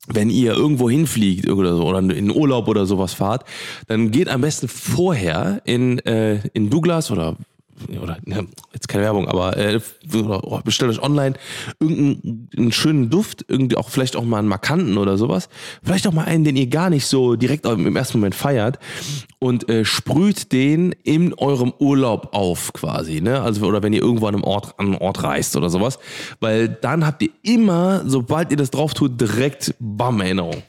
[0.08, 3.44] wenn ihr irgendwo hinfliegt oder so oder in Urlaub oder sowas fahrt,
[3.88, 7.36] dann geht am besten vorher in, äh, in Douglas oder
[8.02, 9.80] oder ne, jetzt keine Werbung, aber äh,
[10.14, 11.36] oh, bestellt euch online
[11.80, 15.50] irgendeinen schönen Duft, irgendwie auch vielleicht auch mal einen markanten oder sowas.
[15.84, 18.80] Vielleicht auch mal einen, den ihr gar nicht so direkt im ersten Moment feiert
[19.40, 23.42] und äh, sprüht den in eurem Urlaub auf quasi, ne?
[23.42, 26.00] Also oder wenn ihr irgendwo an einem Ort an einen Ort reist oder sowas,
[26.40, 30.64] weil dann habt ihr immer, sobald ihr das drauf tut, direkt Bam Erinnerung.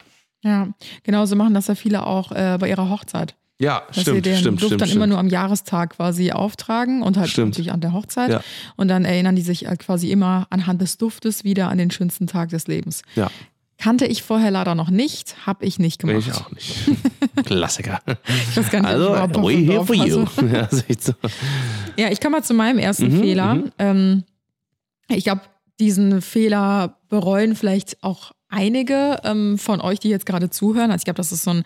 [0.44, 0.68] Ja,
[1.04, 3.36] genauso machen das ja viele auch äh, bei ihrer Hochzeit.
[3.62, 4.80] Ja, dass stimmt, sie den stimmt, Duft stimmt.
[4.80, 4.96] dann stimmt.
[4.96, 7.50] immer nur am Jahrestag quasi auftragen und halt Stimmt.
[7.52, 8.30] natürlich an der Hochzeit.
[8.30, 8.40] Ja.
[8.76, 12.26] Und dann erinnern die sich halt quasi immer anhand des Duftes wieder an den schönsten
[12.26, 13.02] Tag des Lebens.
[13.14, 13.30] ja,
[13.78, 16.18] Kannte ich vorher leider noch nicht, habe ich nicht gemacht.
[16.28, 16.84] ich auch nicht.
[17.46, 18.00] Klassiker.
[18.50, 20.24] Ich weiß gar nicht, ob Also, ich überhaupt Bock we here for you.
[20.52, 20.68] Ja,
[21.00, 21.12] so.
[21.96, 23.54] Ja, ich komme mal zu meinem ersten Mhm, Fehler.
[23.54, 23.72] mhm.
[23.78, 24.24] Ähm,
[25.08, 25.40] ich glaube,
[25.80, 30.90] diesen Fehler bereuen vielleicht auch einige ähm, von euch, die jetzt gerade zuhören.
[30.92, 31.64] Also ich glaube, das ist so ein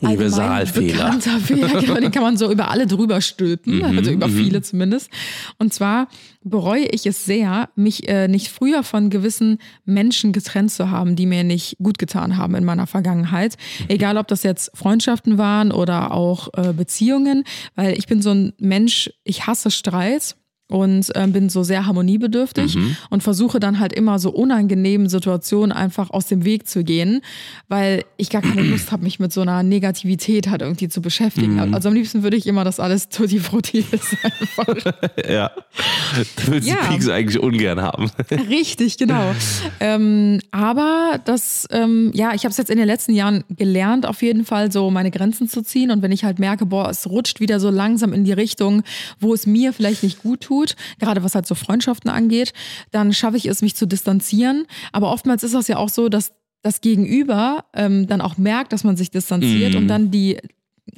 [0.00, 1.12] Universalfehler.
[1.40, 1.80] Fehler.
[1.80, 5.10] Genau, den kann man so über alle drüber stülpen, Mhm, also über viele zumindest.
[5.58, 6.08] Und zwar
[6.42, 11.26] bereue ich es sehr, mich äh, nicht früher von gewissen Menschen getrennt zu haben, die
[11.26, 13.56] mir nicht gut getan haben in meiner Vergangenheit.
[13.88, 18.52] Egal, ob das jetzt Freundschaften waren oder auch äh, Beziehungen, weil ich bin so ein
[18.58, 20.36] Mensch, ich hasse Streit
[20.68, 22.76] und ähm, bin so sehr harmoniebedürftig
[23.10, 27.20] und versuche dann halt immer so unangenehmen Situationen einfach aus dem Weg zu gehen,
[27.68, 31.72] weil ich gar keine Lust habe, mich mit so einer Negativität halt irgendwie zu beschäftigen.
[31.74, 34.76] Also am liebsten würde ich immer, dass alles tutti frutti ist einfach.
[35.28, 35.50] Ja.
[36.44, 36.76] Du willst Ja.
[36.82, 38.10] die Peaks eigentlich ungern haben.
[38.48, 39.34] Richtig, genau.
[39.80, 44.22] ähm, aber das, ähm, ja, ich habe es jetzt in den letzten Jahren gelernt, auf
[44.22, 45.90] jeden Fall so meine Grenzen zu ziehen.
[45.90, 48.82] Und wenn ich halt merke, boah, es rutscht wieder so langsam in die Richtung,
[49.20, 50.55] wo es mir vielleicht nicht gut tut,
[50.98, 52.52] gerade was halt so Freundschaften angeht,
[52.90, 54.66] dann schaffe ich es, mich zu distanzieren.
[54.92, 58.82] Aber oftmals ist das ja auch so, dass das Gegenüber ähm, dann auch merkt, dass
[58.84, 59.78] man sich distanziert Mhm.
[59.78, 60.38] und dann die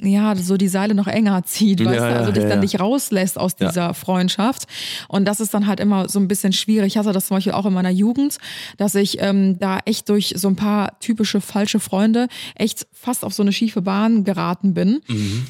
[0.01, 2.61] ja, so die Seile noch enger zieht, weißt Ja, du, also dich ja, dann ja.
[2.61, 4.65] nicht rauslässt aus dieser Freundschaft.
[5.09, 6.93] Und das ist dann halt immer so ein bisschen schwierig.
[6.93, 8.37] Ich hatte das zum Beispiel auch in meiner Jugend,
[8.77, 13.33] dass ich ähm, da echt durch so ein paar typische falsche Freunde echt fast auf
[13.33, 15.01] so eine schiefe Bahn geraten bin.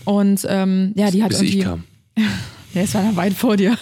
[0.06, 1.34] Und ähm, ja, die hat Mhm.
[1.34, 1.60] Bis irgendwie.
[1.60, 1.84] ich kam.
[2.74, 3.78] Der ist ja weit vor dir.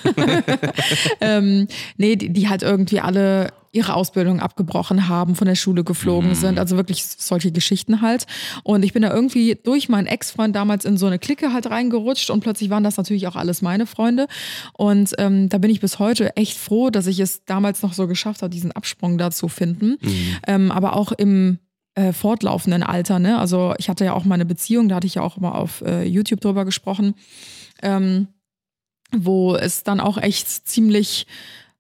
[1.22, 6.36] ähm, nee, die, die halt irgendwie alle ihre Ausbildung abgebrochen haben, von der Schule geflogen
[6.36, 6.58] sind.
[6.58, 8.26] Also wirklich solche Geschichten halt.
[8.64, 12.30] Und ich bin da irgendwie durch meinen Ex-Freund damals in so eine Clique halt reingerutscht
[12.30, 14.28] und plötzlich waren das natürlich auch alles meine Freunde.
[14.74, 18.08] Und ähm, da bin ich bis heute echt froh, dass ich es damals noch so
[18.08, 19.98] geschafft habe, diesen Absprung da zu finden.
[20.48, 21.60] Ähm, aber auch im
[21.94, 23.38] äh, fortlaufenden Alter, ne?
[23.38, 25.82] Also ich hatte ja auch mal eine Beziehung, da hatte ich ja auch mal auf
[25.82, 27.16] äh, YouTube drüber gesprochen.
[27.82, 28.28] Ähm,
[29.16, 31.28] wo es dann auch echt ziemlich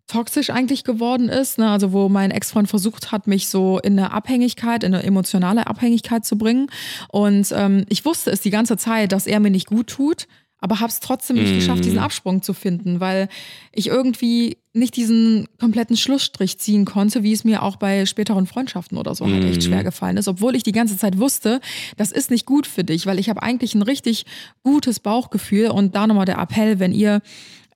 [0.07, 1.57] toxisch eigentlich geworden ist.
[1.57, 1.69] Ne?
[1.69, 6.25] Also wo mein Ex-Freund versucht hat, mich so in eine Abhängigkeit, in eine emotionale Abhängigkeit
[6.25, 6.69] zu bringen.
[7.09, 10.27] Und ähm, ich wusste es die ganze Zeit, dass er mir nicht gut tut,
[10.59, 13.29] aber habe es trotzdem nicht geschafft, diesen Absprung zu finden, weil
[13.71, 18.97] ich irgendwie nicht diesen kompletten Schlussstrich ziehen konnte, wie es mir auch bei späteren Freundschaften
[18.97, 21.61] oder so halt echt schwer gefallen ist, obwohl ich die ganze Zeit wusste,
[21.95, 24.25] das ist nicht gut für dich, weil ich habe eigentlich ein richtig
[24.63, 27.21] gutes Bauchgefühl und da nochmal der Appell, wenn ihr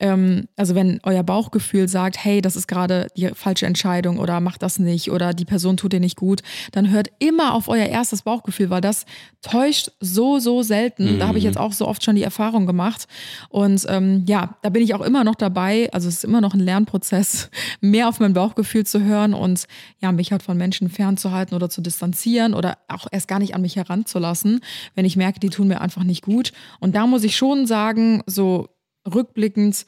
[0.02, 4.64] ähm, also wenn euer Bauchgefühl sagt, hey, das ist gerade die falsche Entscheidung oder macht
[4.64, 8.24] das nicht oder die Person tut dir nicht gut, dann hört immer auf euer erstes
[8.24, 9.06] Bauchgefühl, weil das
[9.42, 11.20] täuscht so, so selten.
[11.20, 13.08] Da habe ich jetzt auch so oft schon die Erfahrung gemacht.
[13.50, 15.90] Und ähm, ja, da bin ich auch immer noch dabei.
[15.94, 19.68] Also es ist immer noch ein Lernprozess, mehr auf mein Bauchgefühl zu hören und
[20.00, 23.62] ja, mich halt von Menschen fernzuhalten oder zu distanzieren oder auch erst gar nicht an
[23.62, 24.62] mich heranzulassen,
[24.96, 26.54] wenn ich merke, die tun mir einfach nicht gut.
[26.80, 28.68] Und da muss ich schon sagen, so
[29.12, 29.86] rückblickend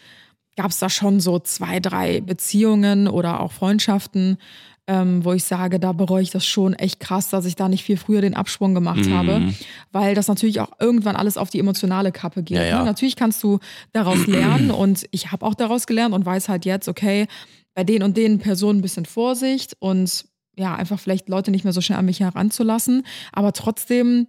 [0.56, 4.38] gab es da schon so zwei, drei Beziehungen oder auch Freundschaften,
[4.86, 7.84] ähm, wo ich sage, da bereue ich das schon echt krass, dass ich da nicht
[7.84, 9.54] viel früher den Absprung gemacht habe,
[9.92, 12.58] weil das natürlich auch irgendwann alles auf die emotionale Kappe geht.
[12.58, 12.80] Ja, ja.
[12.80, 12.86] Ne?
[12.86, 13.60] Natürlich kannst du
[13.94, 17.28] daraus lernen und ich habe auch daraus gelernt und weiß halt jetzt, okay,
[17.74, 21.74] bei den und den Personen ein bisschen Vorsicht und ja, einfach vielleicht Leute nicht mehr
[21.74, 24.28] so schnell an mich heranzulassen, aber trotzdem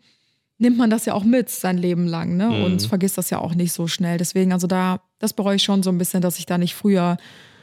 [0.58, 2.64] nimmt man das ja auch mit sein Leben lang ne?
[2.64, 4.18] und vergisst das ja auch nicht so schnell.
[4.18, 7.16] Deswegen, also da, das bereue ich schon so ein bisschen, dass ich da nicht früher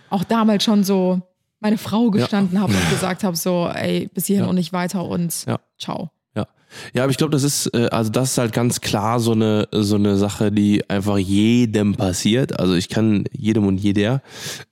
[0.10, 1.22] auch damals schon so
[1.62, 4.50] meine Frau gestanden habe und gesagt habe, so, ey, bis hierhin Ja.
[4.50, 5.60] und nicht weiter und Ja.
[5.80, 6.10] ciao.
[6.36, 6.48] Ja.
[6.94, 9.68] Ja, aber ich glaube, das ist, äh, also das ist halt ganz klar so eine,
[9.72, 12.60] so eine Sache, die einfach jedem passiert.
[12.60, 14.22] Also ich kann jedem und jeder,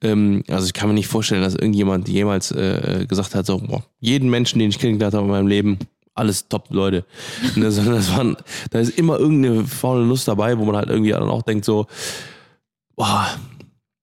[0.01, 3.83] ähm, also ich kann mir nicht vorstellen, dass irgendjemand jemals äh, gesagt hat, so, boah,
[3.99, 5.77] jeden Menschen, den ich kennengelernt habe in meinem Leben,
[6.19, 7.05] alles top Leute.
[7.55, 8.37] Ne, das waren,
[8.69, 11.87] da ist immer irgendeine faule Nuss dabei, wo man halt irgendwie dann auch denkt, so,
[12.95, 13.27] boah,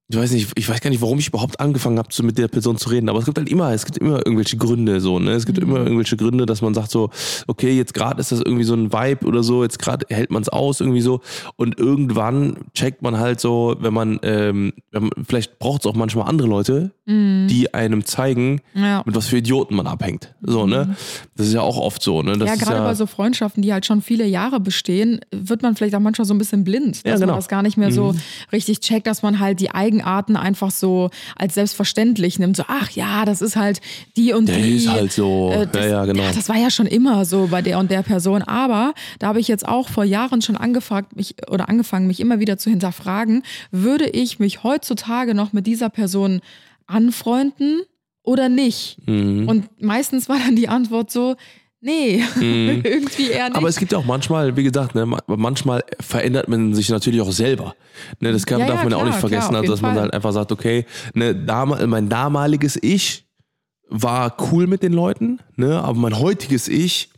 [0.08, 2.46] ich weiß nicht, ich weiß gar nicht, warum ich überhaupt angefangen habe, so mit der
[2.46, 5.32] Person zu reden, aber es gibt halt immer, es gibt immer irgendwelche Gründe so, ne?
[5.32, 5.64] Es gibt Mhm.
[5.68, 7.10] immer irgendwelche Gründe, dass man sagt so,
[7.48, 10.42] okay, jetzt gerade ist das irgendwie so ein Vibe oder so, jetzt gerade hält man
[10.42, 11.20] es aus irgendwie so
[11.56, 15.96] und irgendwann checkt man halt so, wenn man, ähm, wenn man vielleicht braucht es auch
[15.96, 18.84] manchmal andere Leute, die einem zeigen, Mhm.
[18.84, 19.02] Ja.
[19.06, 20.96] mit was für Idioten man abhängt, so, ne?
[21.36, 22.36] Das ist ja auch oft so, ne?
[22.36, 25.94] Das ja, gerade bei so Freundschaften, die halt schon viele Jahre bestehen, wird man vielleicht
[25.94, 27.26] auch manchmal so ein bisschen blind, dass Ja, genau.
[27.28, 28.12] man das gar nicht mehr so
[28.52, 32.56] richtig checkt, dass man halt die Eigenarten einfach so als selbstverständlich nimmt.
[32.56, 33.80] So, ach ja, das ist halt
[34.16, 34.76] die und Der die.
[34.76, 35.50] ist halt so.
[35.52, 36.22] Äh, das, Ja, ja, genau.
[36.34, 38.42] das war ja schon immer so bei der und der Person.
[38.42, 42.38] Aber da habe ich jetzt auch vor Jahren schon angefragt, mich oder angefangen, mich immer
[42.40, 46.40] wieder zu hinterfragen, würde ich mich heutzutage noch mit dieser Person
[46.86, 47.82] anfreunden
[48.22, 48.98] oder nicht?
[49.06, 49.48] Mhm.
[49.48, 51.36] Und meistens war dann die Antwort so,
[51.80, 53.50] nee, irgendwie eher nicht.
[53.52, 53.56] Mhm.
[53.56, 57.20] Aber es gibt ja auch manchmal, wie gesagt, ne, ma- manchmal verändert man sich natürlich
[57.20, 57.74] auch selber.
[58.20, 59.86] Ne, das kann, Ja, darf ja, man ja auch nicht vergessen, klar, also, dass jeden
[59.88, 60.02] man Fall.
[60.04, 63.26] halt einfach sagt, okay, ne, dam mein damaliges Ich
[63.88, 67.10] war cool mit den Leuten, ne, aber mein heutiges Ich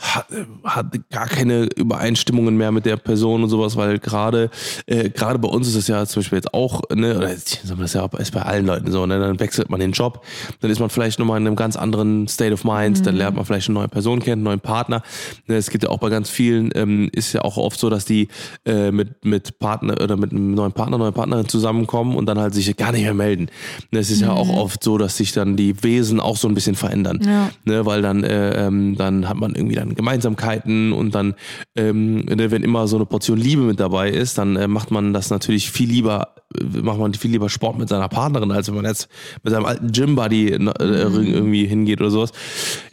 [0.00, 4.50] hat, gar keine Übereinstimmungen mehr mit der Person und sowas, weil gerade
[4.86, 7.78] äh, gerade bei uns ist es ja zum Beispiel jetzt auch, ne, oder jetzt, das
[7.78, 10.24] ist ja ist bei allen Leuten so, ne, dann wechselt man den Job,
[10.60, 13.44] dann ist man vielleicht nochmal in einem ganz anderen State of Mind, dann lernt man
[13.44, 15.02] vielleicht eine neue Person kennen, einen neuen Partner.
[15.46, 18.04] Ne, es gibt ja auch bei ganz vielen, ähm, ist ja auch oft so, dass
[18.04, 18.28] die
[18.64, 22.54] äh, mit mit Partner oder mit einem neuen Partner, neuen Partnerin zusammenkommen und dann halt
[22.54, 23.48] sich gar nicht mehr melden.
[23.90, 26.54] Ne, es ist ja auch oft so, dass sich dann die Wesen auch so ein
[26.54, 27.50] bisschen verändern Ja.
[27.64, 31.34] ne, weil dann, äh, ähm, dann hat man irgendwie dann Gemeinsamkeiten und dann,
[31.76, 35.12] ähm, ne, wenn immer so eine Portion Liebe mit dabei ist, dann äh, macht man
[35.12, 38.76] das natürlich viel lieber, äh, macht man viel lieber Sport mit seiner Partnerin, als wenn
[38.76, 39.08] man jetzt
[39.42, 42.32] mit seinem alten Gym-Buddy äh, irgendwie hingeht oder sowas.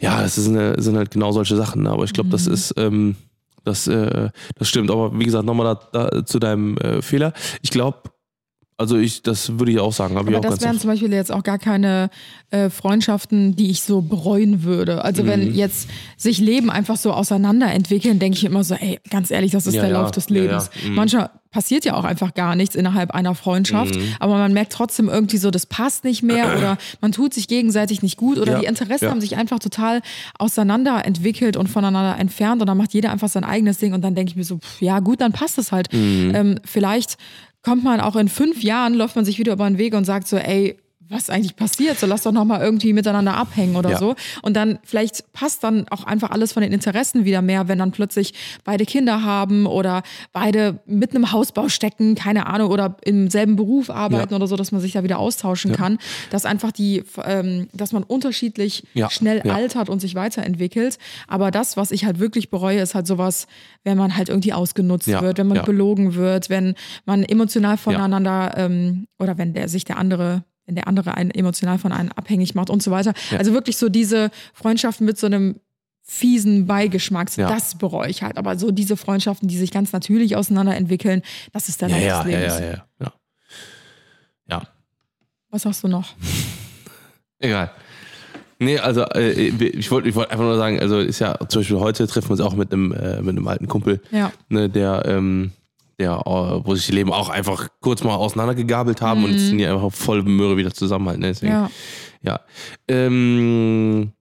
[0.00, 1.90] Ja, das ist eine, sind halt genau solche Sachen, ne?
[1.90, 3.16] aber ich glaube, das ist, ähm,
[3.64, 4.90] das, äh, das stimmt.
[4.90, 7.32] Aber wie gesagt, nochmal da, da, zu deinem äh, Fehler.
[7.62, 7.98] Ich glaube,
[8.78, 10.80] also ich, das würde ich auch sagen, habe ich Aber auch das ganz wären oft.
[10.82, 12.10] zum Beispiel jetzt auch gar keine
[12.50, 15.04] äh, Freundschaften, die ich so bereuen würde.
[15.04, 15.26] Also Mhm.
[15.28, 19.50] wenn jetzt sich Leben einfach so auseinander entwickeln, denke ich immer so, ey, ganz ehrlich,
[19.52, 20.00] das ist Ja, der ja.
[20.00, 20.42] Lauf des Ja, ja.
[20.42, 20.70] Lebens.
[20.86, 20.94] Mhm.
[20.94, 24.14] Manchmal passiert ja auch einfach gar nichts innerhalb einer Freundschaft, Mhm.
[24.20, 28.02] aber man merkt trotzdem irgendwie so, das passt nicht mehr oder man tut sich gegenseitig
[28.02, 30.02] nicht gut oder die Interessen haben sich einfach total
[30.38, 34.14] auseinander entwickelt und voneinander entfernt und dann macht jeder einfach sein eigenes Ding und dann
[34.14, 35.92] denke ich mir so, pff, ja gut, dann passt es halt.
[35.92, 36.32] Mhm.
[36.34, 37.16] Ähm, vielleicht
[37.62, 40.28] kommt man auch in fünf Jahren, läuft man sich wieder über den Weg und sagt
[40.28, 40.78] so, ey,
[41.10, 41.98] was eigentlich passiert?
[41.98, 43.98] So lass doch nochmal irgendwie miteinander abhängen oder Ja.
[43.98, 44.14] so.
[44.42, 47.92] Und dann vielleicht passt dann auch einfach alles von den Interessen wieder mehr, wenn dann
[47.92, 53.56] plötzlich beide Kinder haben oder beide mit einem Hausbau stecken, keine Ahnung, oder im selben
[53.56, 54.36] Beruf arbeiten Ja.
[54.36, 55.98] oder so, dass man sich da wieder austauschen kann.
[56.30, 59.10] Dass einfach die, ähm, dass man unterschiedlich Ja.
[59.10, 59.54] schnell Ja.
[59.54, 60.98] altert und sich weiterentwickelt.
[61.26, 63.46] Aber das, was ich halt wirklich bereue, ist halt sowas,
[63.84, 65.22] wenn man halt irgendwie ausgenutzt Ja.
[65.22, 65.62] wird, wenn man Ja.
[65.62, 66.74] belogen wird, wenn
[67.06, 71.78] man emotional voneinander ähm, oder wenn der sich der andere wenn der andere einen emotional
[71.78, 73.14] von einem abhängig macht und so weiter.
[73.30, 73.38] Ja.
[73.38, 75.58] Also wirklich so diese Freundschaften mit so einem
[76.02, 77.48] fiesen Beigeschmack, Ja.
[77.48, 78.36] das bereue ich halt.
[78.36, 82.22] Aber so diese Freundschaften, die sich ganz natürlich auseinander entwickeln, das ist der Ja, ja,
[82.22, 82.58] Lebens.
[82.58, 83.12] ja, ja, ja.
[84.50, 84.62] Ja,
[85.50, 86.14] Was hast du noch?
[87.38, 87.70] Egal.
[88.58, 91.78] Nee, also äh, ich wollte ich wollt einfach nur sagen, also ist ja zum Beispiel
[91.78, 94.32] heute treffen wir uns auch mit einem, äh, mit einem alten Kumpel, Ja.
[94.48, 95.52] ne, der, ähm,
[95.98, 99.58] der, äh, wo sich die Leben auch einfach kurz mal auseinandergegabelt haben und jetzt sind
[99.58, 101.18] die einfach voll Möhre wieder zusammen halt.
[101.18, 101.28] Ne?
[101.28, 101.70] Deswegen, Ja.
[102.22, 102.40] ja.
[102.88, 104.12] Ähm,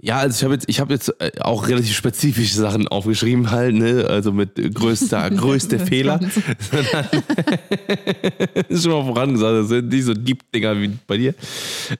[0.00, 3.74] ja, also ich habe jetzt, ich habe jetzt äh, auch relativ spezifische Sachen aufgeschrieben halt,
[3.74, 6.20] ne, also mit größter, größte Fehler.
[8.68, 11.34] ist schon mal vorangesagt, das sind nicht so Deep-Dinger wie bei dir.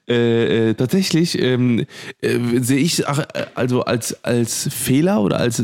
[0.09, 1.87] Äh, äh, tatsächlich ähm,
[2.21, 3.25] äh, sehe ich äh,
[3.57, 5.61] also als, als Fehler oder als,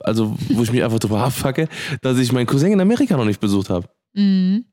[0.00, 1.68] also wo ich mich einfach drüber abfacke,
[2.02, 3.88] dass ich meinen Cousin in Amerika noch nicht besucht habe.
[4.14, 4.64] Mhm.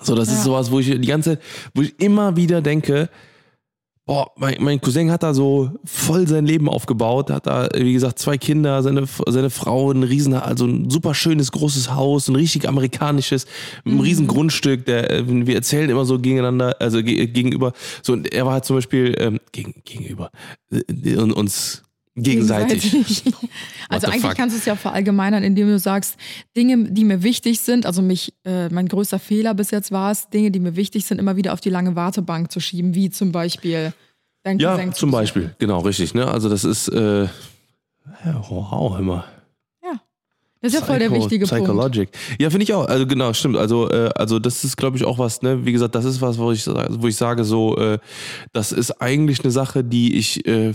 [0.00, 0.34] So, das Ja.
[0.34, 1.42] ist sowas, wo ich die ganze Zeit,
[1.74, 3.08] wo ich immer wieder denke,
[4.04, 8.20] boah, mein, mein Cousin hat da so voll sein Leben aufgebaut, hat da, wie gesagt,
[8.20, 12.68] zwei Kinder, seine, seine Frau, ein riesen, also ein super schönes, großes Haus, ein richtig
[12.68, 13.46] amerikanisches,
[13.84, 18.32] ein riesen Grundstück, der, äh, wir erzählen immer so gegeneinander, also ge gegenüber, so, und
[18.32, 20.30] er war halt zum Beispiel, ähm, gegen, gegenüber,
[20.70, 21.82] äh, und uns
[22.16, 22.92] gegenseitig.
[23.88, 24.34] Also the eigentlich fuck?
[24.34, 26.16] kannst du es ja verallgemeinern, indem du sagst,
[26.56, 30.28] Dinge, die mir wichtig sind, also mich, äh, mein größter Fehler bis jetzt war es,
[30.28, 33.30] Dinge, die mir wichtig sind, immer wieder auf die lange Wartebank zu schieben, wie zum
[33.30, 33.92] Beispiel
[34.42, 35.12] dein Ja, zum.
[35.12, 37.24] Beispiel, genau, richtig, ne, also das ist, äh,
[38.24, 39.24] ja, wow, immer.
[40.62, 41.64] Das ist ja voll der Psycho- wichtige Punkt.
[41.64, 42.08] Psychologic.
[42.40, 42.86] Ja, finde ich auch.
[42.86, 43.56] Also genau, stimmt.
[43.56, 45.64] Also, äh, also das ist, glaube ich, auch was, ne?
[45.66, 47.98] Wie gesagt, das ist was, wo ich, wo ich sage, so, äh,
[48.52, 50.72] das ist eigentlich eine Sache, die ich äh,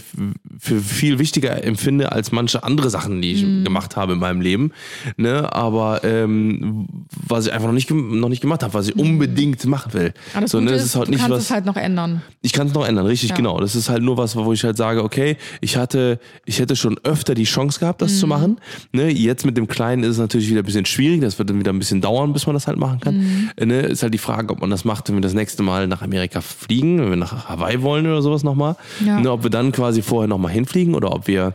[0.60, 3.64] für viel wichtiger empfinde als manche andere Sachen, die ich Mhm.
[3.64, 4.72] gemacht habe in meinem Leben.
[5.18, 5.52] Ne?
[5.52, 6.88] Aber ähm,
[7.28, 10.14] was ich einfach noch nicht, noch nicht gemacht habe, was ich unbedingt machen will.
[10.34, 11.66] Aber das so, Gute ne, ist, es ist halt du nicht kannst was, es halt
[11.66, 12.22] noch ändern.
[12.42, 13.36] ich kann es noch ändern, richtig, Ja.
[13.36, 13.60] genau.
[13.60, 16.98] Das ist halt nur was, wo ich halt sage, okay, ich hatte, ich hätte schon
[17.04, 18.30] öfter die Chance gehabt, das zu Mhm.
[18.30, 18.60] machen.
[18.94, 21.60] Ne, jetzt mit dem Kleinen ist es natürlich wieder ein bisschen schwierig, das wird dann
[21.60, 23.18] wieder ein bisschen dauern, bis man das halt machen kann.
[23.18, 23.50] Mhm.
[23.58, 25.88] Äh, Ne, ist halt die Frage, ob man das macht, wenn wir das nächste Mal
[25.88, 28.76] nach Amerika fliegen, wenn wir nach Hawaii wollen oder sowas nochmal.
[29.06, 29.20] Ja.
[29.20, 31.54] Ne, ob wir dann quasi vorher nochmal hinfliegen oder ob wir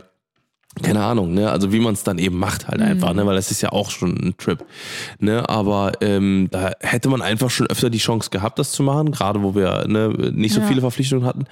[0.83, 1.49] keine Ahnung, ne?
[1.49, 3.25] Also wie man es dann eben macht halt einfach, ne?
[3.25, 4.63] Weil das ist ja auch schon ein Trip.
[5.19, 5.49] Ne?
[5.49, 9.41] Aber ähm, da hätte man einfach schon öfter die Chance gehabt, das zu machen, gerade
[9.41, 10.67] wo wir ne, nicht so Ja.
[10.67, 11.45] viele Verpflichtungen hatten.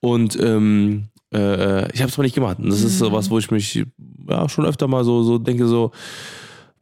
[0.00, 2.58] Und ähm, äh, ich habe es mal nicht gemacht.
[2.58, 3.82] Und das ist so was, wo ich mich
[4.28, 5.90] ja schon öfter mal so, so denke, so,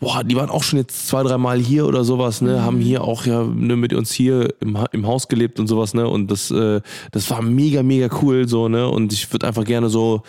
[0.00, 3.24] boah, die waren auch schon jetzt zwei, dreimal hier oder sowas, ne, haben hier auch
[3.26, 6.80] ja ne, mit uns hier im, im Haus gelebt und sowas, ne, und das, äh,
[7.12, 10.22] das war mega, mega cool, so, ne, und ich würde einfach gerne so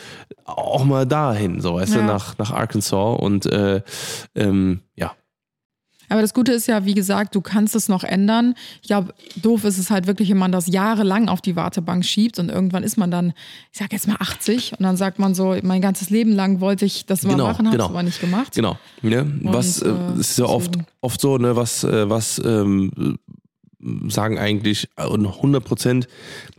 [0.45, 2.05] auch mal dahin, so, weißt du, Ja.
[2.05, 3.81] nach, nach Arkansas und, äh,
[4.35, 5.11] ähm, ja.
[6.09, 8.55] Aber das Gute ist ja, wie gesagt, du kannst es noch ändern.
[8.81, 12.39] Ich glaube, doof ist es halt wirklich, wenn man das jahrelang auf die Wartebank schiebt
[12.39, 13.33] und irgendwann ist man dann,
[13.71, 16.85] ich sag jetzt mal 80 und dann sagt man so, mein ganzes Leben lang wollte
[16.85, 17.89] ich das mal Genau, machen, habe es genau.
[17.89, 18.53] aber nicht gemacht.
[18.53, 18.77] Genau.
[19.01, 19.39] Ne?
[19.43, 23.17] Was äh, äh, ist ja oft, oft so, ne, was, äh, was ähm,
[24.07, 26.07] sagen eigentlich äh, 100 Prozent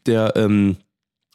[0.06, 0.76] der ähm,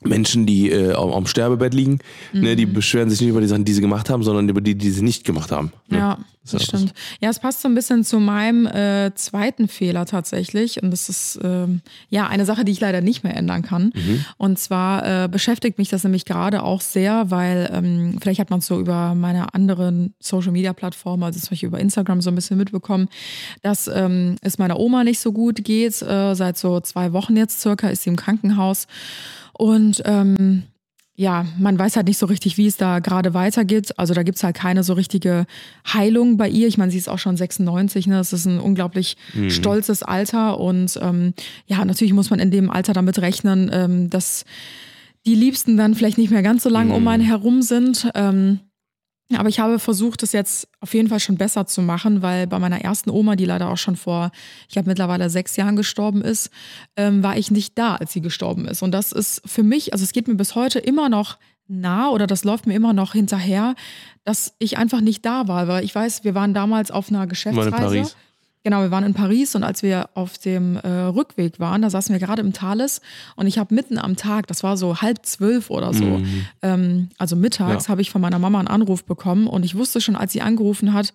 [0.04, 2.00] Menschen, die äh, am, am Sterbebett liegen,
[2.34, 2.58] ne, Mhm.
[2.58, 4.90] die beschweren sich nicht über die Sachen, die sie gemacht haben, sondern über die, die
[4.90, 5.72] sie nicht gemacht haben.
[5.90, 5.98] Ne?
[6.00, 6.94] Ja, das auch stimmt.
[7.20, 10.82] Ja, es passt so ein bisschen zu meinem äh, zweiten Fehler tatsächlich.
[10.82, 13.92] Und das ist ähm, ja eine Sache, die ich leider nicht mehr ändern kann.
[13.94, 14.26] Mhm.
[14.38, 18.60] Und zwar äh, beschäftigt mich das nämlich gerade auch sehr, weil ähm, vielleicht hat man
[18.60, 22.36] es so über meine anderen Social Media Plattformen, also zum Beispiel über Instagram so ein
[22.36, 23.08] bisschen mitbekommen,
[23.62, 26.02] dass ähm, es meiner Oma nicht so gut geht.
[26.02, 28.88] Äh, seit so zwei Wochen jetzt circa ist sie im Krankenhaus.
[29.62, 30.64] Und ähm,
[31.14, 33.92] ja, man weiß halt nicht so richtig, wie es da gerade weitergeht.
[34.00, 35.46] Also da gibt's halt keine so richtige
[35.86, 36.68] Heilung bei ihr.
[36.68, 38.16] Ich meine, sie ist auch schon 96, ne?
[38.16, 39.18] Das ist ein unglaublich
[39.50, 40.60] stolzes Alter.
[40.60, 41.36] Und ähm,
[41.68, 44.46] ja, natürlich muss man in dem Alter damit rechnen, ähm, dass
[45.28, 48.10] die Liebsten dann vielleicht nicht mehr ganz so lange um einen herum sind.
[48.16, 48.62] Ähm,
[49.36, 52.60] aber ich habe versucht, es jetzt auf jeden Fall schon besser zu machen, weil bei
[52.60, 54.32] meiner ersten Oma, die leider auch schon vor,
[54.70, 56.50] ich habe mittlerweile sechs Jahren gestorben ist,
[56.96, 58.82] ähm, war ich nicht da, als sie gestorben ist.
[58.82, 62.28] Und das ist für mich, also es geht mir bis heute immer noch nah oder
[62.28, 63.76] das läuft mir immer noch hinterher,
[64.24, 67.70] dass ich einfach nicht da war, weil ich weiß, wir waren damals auf einer Geschäftsreise.
[67.70, 68.16] in Paris.
[68.64, 72.14] Genau, wir waren in Paris und als wir auf dem äh, Rückweg waren, da saßen
[72.14, 73.02] wir gerade im Thales
[73.36, 76.22] und ich habe mitten am Tag, das war so halb zwölf oder so,
[76.62, 77.90] ähm, also mittags, Ja.
[77.90, 80.94] habe ich von meiner Mama einen Anruf bekommen und ich wusste schon, als sie angerufen
[80.94, 81.12] hat,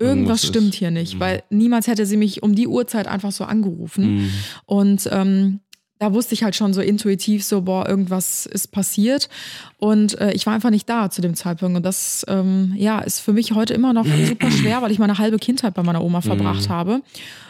[0.00, 4.16] irgendwas stimmt hier nicht, weil niemals hätte sie mich um die Uhrzeit einfach so angerufen.
[4.22, 4.30] Mhm.
[4.66, 5.60] Und ähm,
[6.00, 9.28] da wusste ich halt schon so intuitiv so, boah, irgendwas ist passiert.
[9.76, 11.76] Und äh, ich war einfach nicht da zu dem Zeitpunkt.
[11.76, 15.18] Und das, ähm, ja, ist für mich heute immer noch super schwer, weil ich meine
[15.18, 17.02] halbe Kindheit bei meiner Oma verbracht habe.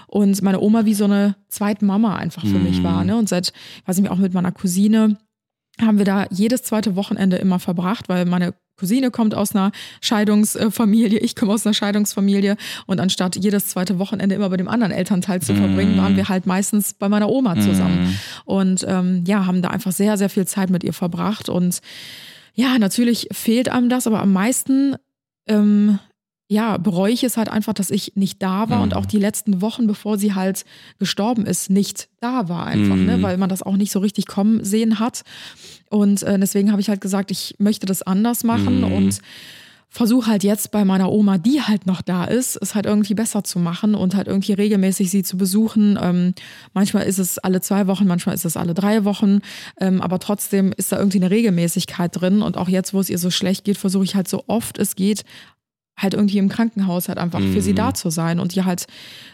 [0.09, 3.05] Und meine Oma wie so eine zweite Mama einfach für mich war.
[3.05, 3.17] Ne?
[3.17, 3.53] Und seit,
[3.87, 5.17] weiß ich nicht, auch mit meiner Cousine
[5.83, 11.19] haben wir da jedes zweite Wochenende immer verbracht, weil meine Cousine kommt aus einer Scheidungsfamilie,
[11.19, 12.57] ich komme aus einer Scheidungsfamilie.
[12.87, 16.47] Und anstatt jedes zweite Wochenende immer bei dem anderen Elternteil zu verbringen, waren wir halt
[16.47, 18.19] meistens bei meiner Oma zusammen.
[18.47, 21.51] Und ähm, ja, haben da einfach sehr, sehr viel Zeit mit ihr verbracht.
[21.51, 21.81] Und
[22.55, 24.97] ja, natürlich fehlt einem das, aber am meisten
[25.47, 25.99] ähm,
[26.51, 29.61] ja, bereue ich es halt einfach, dass ich nicht da war und auch die letzten
[29.61, 30.65] Wochen, bevor sie halt
[30.99, 33.23] gestorben ist, nicht da war einfach, ne?
[33.23, 35.23] weil man das auch nicht so richtig kommen sehen hat.
[35.91, 39.21] Und äh, deswegen habe ich halt gesagt, ich möchte das anders machen und
[39.93, 43.43] versuche halt jetzt bei meiner Oma, die halt noch da ist, es halt irgendwie besser
[43.43, 45.99] zu machen und halt irgendwie regelmäßig sie zu besuchen.
[46.01, 46.33] Ähm,
[46.75, 49.41] manchmal ist es alle zwei Wochen, manchmal ist es alle drei Wochen,
[49.81, 52.41] ähm, aber trotzdem ist da irgendwie eine Regelmäßigkeit drin.
[52.41, 54.95] Und auch jetzt, wo es ihr so schlecht geht, versuche ich halt so oft es
[54.95, 55.25] geht,
[55.99, 58.87] halt irgendwie im Krankenhaus halt einfach für sie da zu sein und ihr halt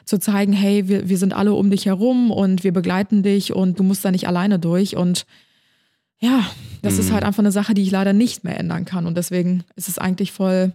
[0.04, 3.78] zu zeigen, hey, wir, wir sind alle um dich herum und wir begleiten dich und
[3.78, 4.96] du musst da nicht alleine durch.
[4.96, 5.26] Und
[6.20, 6.44] ja,
[6.82, 9.64] das ist halt einfach eine Sache, die ich leider nicht mehr ändern kann und deswegen
[9.76, 10.72] ist es eigentlich voll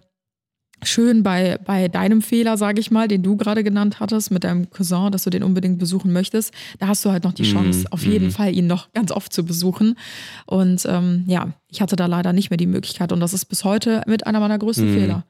[0.84, 4.68] schön bei, bei deinem Fehler, sage ich mal, den du gerade genannt hattest mit deinem
[4.68, 6.52] Cousin, dass du den unbedingt besuchen möchtest.
[6.80, 9.44] Da hast du halt noch die Chance, auf jeden Fall ihn noch ganz oft zu
[9.44, 9.96] besuchen.
[10.44, 13.62] Und ähm, ja, ich hatte da leider nicht mehr die Möglichkeit und das ist bis
[13.62, 15.24] heute mit einer meiner größten Fehler.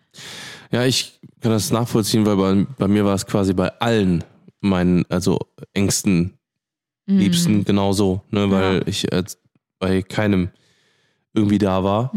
[0.70, 4.24] Ja, ich kann das nachvollziehen, weil bei, bei mir war es quasi bei allen
[4.62, 5.38] meinen, also
[5.74, 6.32] engsten
[7.06, 8.86] Liebsten genauso, ne, weil Ja.
[8.86, 9.22] ich äh,
[9.82, 10.48] bei keinem
[11.34, 12.12] irgendwie da war.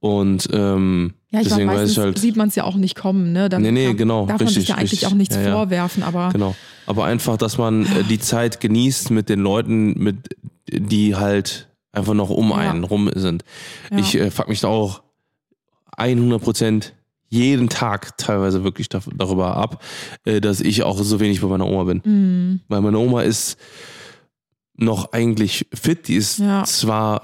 [0.00, 2.18] Und ähm, Ja, ich deswegen meine, weiß ich halt.
[2.18, 3.48] sieht man es ja auch nicht kommen, ne?
[3.48, 5.08] Dann Nee, nee, genau, Darf man sich richtig, ja eigentlich richtig.
[5.08, 6.54] auch nichts Ja, vorwerfen, aber Genau.
[6.86, 10.16] Aber einfach, dass man äh, die Zeit genießt mit den Leuten, mit
[10.70, 13.44] die halt einfach noch um einen rum sind.
[13.96, 15.02] Ich äh, fuck mich da auch
[15.96, 16.94] 100 Prozent
[17.28, 19.82] jeden Tag teilweise wirklich da, darüber ab,
[20.24, 22.00] äh, dass ich auch so wenig bei meiner Oma bin.
[22.04, 22.60] Mhm.
[22.68, 23.58] Weil meine Oma ist
[24.78, 26.64] noch eigentlich fit, die ist Ja.
[26.64, 27.22] zwar,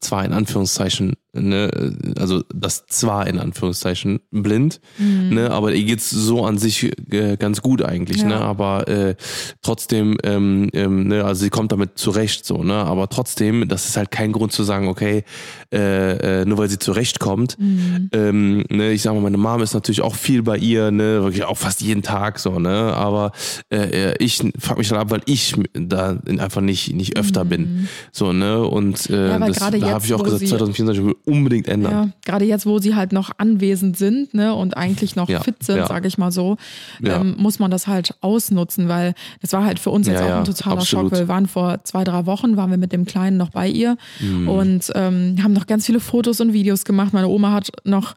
[0.00, 1.70] zwar in Anführungszeichen, ne,
[2.18, 5.28] also das zwar in Anführungszeichen blind, Mhm.
[5.34, 8.28] ne, aber ihr geht's so an sich äh, ganz gut eigentlich, Ja.
[8.28, 9.14] ne, aber äh,
[9.62, 13.96] trotzdem, ähm, ähm, ne, also sie kommt damit zurecht, so, ne, aber trotzdem, das ist
[13.96, 15.24] halt kein Grund zu sagen, okay,
[15.72, 18.10] äh, äh, nur weil sie zurechtkommt, Mhm.
[18.12, 21.44] ähm, ne, ich sag mal, meine Mom ist natürlich auch viel bei ihr, ne, wirklich
[21.44, 23.32] auch fast jeden Tag so, ne, aber
[23.72, 28.32] äh, ich frag mich dann ab, weil ich da einfach nicht nicht öfter bin, so,
[28.32, 29.28] ne, und äh, Mhm.
[29.28, 31.92] Ja, das, da habe ich auch gesagt, sie- 2024 will ich unbedingt ändern.
[31.92, 35.62] Ja, gerade jetzt, wo sie halt noch anwesend sind ne, und eigentlich noch Ja, fit
[35.62, 35.86] sind, ja.
[35.86, 36.56] sage ich mal so,
[37.04, 40.44] ähm, muss man das halt ausnutzen, weil das war halt für uns jetzt auch ein
[40.44, 41.10] totaler absolut.
[41.10, 41.18] Schock.
[41.20, 44.48] Wir waren vor zwei, drei Wochen, waren wir mit dem Kleinen noch bei ihr Mhm.
[44.48, 47.12] und ähm, haben noch ganz viele Fotos und Videos gemacht.
[47.12, 48.16] Meine Oma hat noch,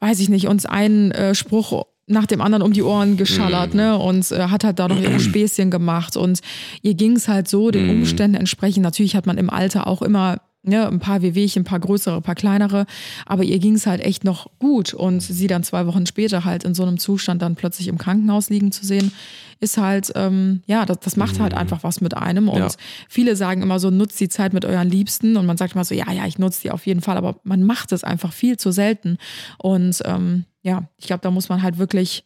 [0.00, 3.76] weiß ich nicht, uns einen äh, Spruch nach dem anderen um die Ohren geschallert, Mhm.
[3.80, 3.96] ne?
[3.98, 6.16] Und äh, hat halt da noch ihre Späßchen gemacht.
[6.16, 6.40] Und
[6.82, 7.90] ihr ging es halt so, den Mhm.
[8.00, 8.82] Umständen entsprechend.
[8.82, 12.22] Natürlich hat man im Alter auch immer ne, ein paar Wehwehchen, ein paar größere, ein
[12.22, 12.86] paar kleinere,
[13.26, 14.94] aber ihr ging es halt echt noch gut.
[14.94, 18.48] Und sie dann zwei Wochen später halt in so einem Zustand dann plötzlich im Krankenhaus
[18.50, 19.12] liegen zu sehen,
[19.60, 22.48] ist halt, ähm, ja, das, das macht halt einfach was mit einem.
[22.48, 22.68] Und Ja.
[23.08, 25.36] viele sagen immer so, nutzt die Zeit mit euren Liebsten.
[25.36, 27.62] Und man sagt immer so, ja, ja, ich nutze die auf jeden Fall, aber man
[27.62, 29.18] macht es einfach viel zu selten.
[29.58, 32.24] Und ähm, ja, ich glaube, da muss man halt wirklich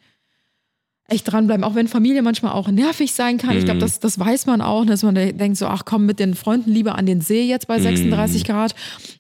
[1.08, 3.56] echt dranbleiben, auch wenn Familie manchmal auch nervig sein kann.
[3.56, 6.18] Ich glaube, das, das weiß man auch, dass man de- denkt so, ach komm, mit
[6.18, 8.74] den Freunden lieber an den See jetzt bei 36 Grad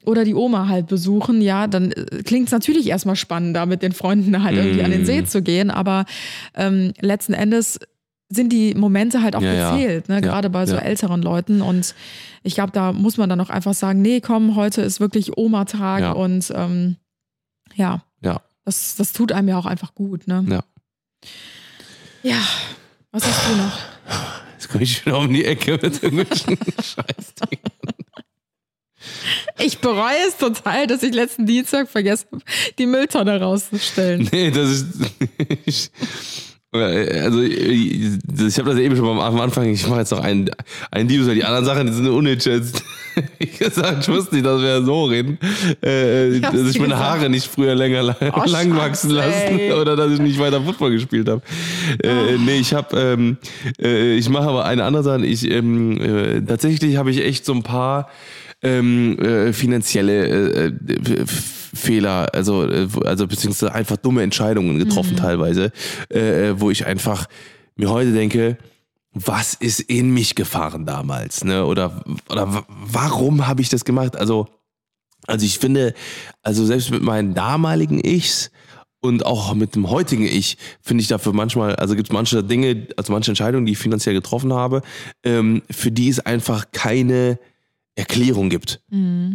[0.04, 1.40] oder die Oma halt besuchen.
[1.40, 1.90] Ja, dann
[2.24, 5.70] klingt es natürlich erstmal spannender, mit den Freunden halt irgendwie an den See zu gehen,
[5.70, 6.06] aber
[6.54, 7.78] ähm, letzten Endes
[8.28, 9.76] sind die Momente halt auch Ja, ja.
[9.76, 10.16] gezählt, ne?
[10.16, 10.80] Ja, gerade bei so ja.
[10.80, 11.62] älteren Leuten.
[11.62, 11.94] Und
[12.42, 16.00] ich glaube, da muss man dann auch einfach sagen, nee, komm, heute ist wirklich Oma-Tag
[16.00, 16.10] Ja.
[16.12, 16.96] und ähm,
[17.76, 18.40] ja, Ja.
[18.64, 20.26] das, das tut einem ja auch einfach gut.
[20.26, 20.44] Ne?
[20.48, 20.64] Ja.
[22.26, 22.42] Ja,
[23.12, 23.78] was hast du noch?
[24.54, 27.70] Jetzt komme ich wieder um die Ecke mit irgendwelchen Scheißdingen.
[29.60, 32.42] Ich bereue es total, dass ich letzten Dienstag vergessen habe,
[32.80, 34.28] die Mülltonne rauszustellen.
[34.32, 34.84] Nee, das
[35.66, 35.92] ist.
[36.72, 39.66] Ich, also, ich, ich habe das eben schon am Anfang.
[39.70, 40.50] Ich mache jetzt noch einen,
[40.90, 42.82] einen Diebs, weil die anderen Sachen die sind uninteressant.
[43.38, 45.38] Ich gesagt, ich wusste nicht, dass wir so reden.
[45.82, 47.10] Äh, Ich hab's dass ich meine gesagt.
[47.10, 49.72] Haare nicht früher länger lang, Oh, lang wachsen lassen ey.
[49.72, 51.40] oder dass ich nicht weiter Football gespielt habe.
[52.04, 53.38] Äh, nee, ich habe, ähm,
[53.80, 55.24] äh, ich mache aber eine andere Sache.
[55.24, 58.10] Ich ähm, äh, tatsächlich habe ich echt so ein paar
[58.62, 60.72] ähm, äh, finanzielle äh, äh,
[61.74, 65.72] Fehler, also äh, also beziehungsweise einfach dumme Entscheidungen getroffen teilweise,
[66.08, 67.26] äh, wo ich einfach
[67.76, 68.58] mir heute denke,
[69.12, 71.64] was ist in mich gefahren damals, ne?
[71.64, 74.16] Oder oder wa- warum habe ich das gemacht?
[74.16, 74.46] Also
[75.26, 75.94] also ich finde,
[76.42, 78.50] also selbst mit meinen damaligen Ichs
[79.00, 82.88] und auch mit dem heutigen Ich finde ich dafür manchmal, also gibt es manche Dinge,
[82.96, 84.82] also manche Entscheidungen, die ich finanziell getroffen habe,
[85.24, 87.38] ähm, für die es einfach keine
[87.96, 88.80] Erklärung gibt,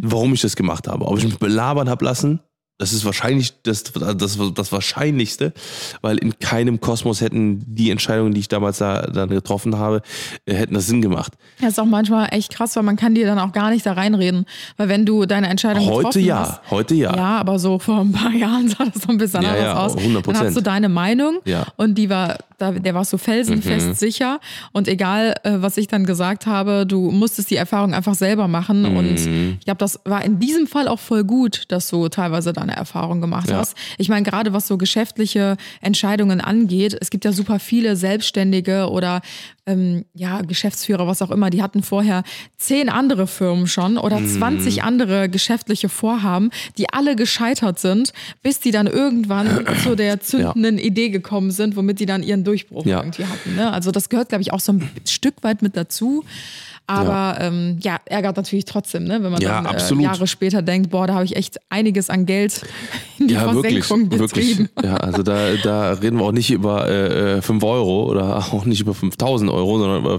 [0.02, 1.06] warum ich das gemacht habe.
[1.06, 2.40] Ob ich mich belabern habe lassen,
[2.78, 5.52] das ist wahrscheinlich das, das, das Wahrscheinlichste,
[6.00, 10.02] weil in keinem Kosmos hätten die Entscheidungen, die ich damals da, dann getroffen habe,
[10.46, 11.34] äh, hätten das Sinn gemacht.
[11.60, 13.92] Das ist auch manchmal echt krass, weil man kann dir dann auch gar nicht da
[13.92, 14.46] reinreden.
[14.78, 17.14] Weil wenn du deine Entscheidung Heute getroffen ja, hast, heute ja.
[17.14, 19.74] Ja, aber so vor ein paar Jahren sah das noch ein bisschen Ja, anders ja,
[19.76, 19.96] aus.
[19.96, 20.22] 100%.
[20.32, 21.66] Dann hast du deine Meinung Ja.
[21.76, 23.94] und die war, da, der warst du felsenfest Mhm.
[23.94, 24.40] sicher.
[24.72, 28.82] Und egal, äh, was ich dann gesagt habe, du musstest die Erfahrung einfach selber machen.
[28.90, 28.96] Mhm.
[28.96, 29.14] Und
[29.58, 33.20] ich glaube, das war in diesem Fall auch voll gut, dass du teilweise deine Erfahrung
[33.20, 33.58] gemacht Ja.
[33.58, 33.76] hast.
[33.98, 39.20] Ich meine, gerade was so geschäftliche Entscheidungen angeht, es gibt ja super viele Selbstständige oder
[39.64, 42.24] ähm, ja, Geschäftsführer, was auch immer, die hatten vorher
[42.56, 44.26] zehn andere Firmen schon oder Mhm.
[44.26, 50.78] 20 andere geschäftliche Vorhaben, die alle gescheitert sind, bis die dann irgendwann zu der zündenden
[50.78, 52.98] Idee gekommen sind, womit die dann ihren Durchbruch Ja.
[53.00, 53.54] irgendwie hatten.
[53.54, 53.72] Ne?
[53.72, 56.24] Also das gehört, glaube ich, auch so ein Stück weit mit dazu.
[56.98, 59.22] Aber ja, ähm, ja ärgert natürlich trotzdem, ne?
[59.22, 60.02] wenn man Ja, dann äh.
[60.02, 62.62] Jahre später denkt, boah, da habe ich echt einiges an Geld
[63.18, 64.56] in die Ja, wirklich, Versenkung wirklich.
[64.56, 64.68] getrieben.
[64.82, 68.80] Ja, also da, da reden wir auch nicht über äh, 5 Euro oder auch nicht
[68.80, 70.18] über 5000 Euro, sondern über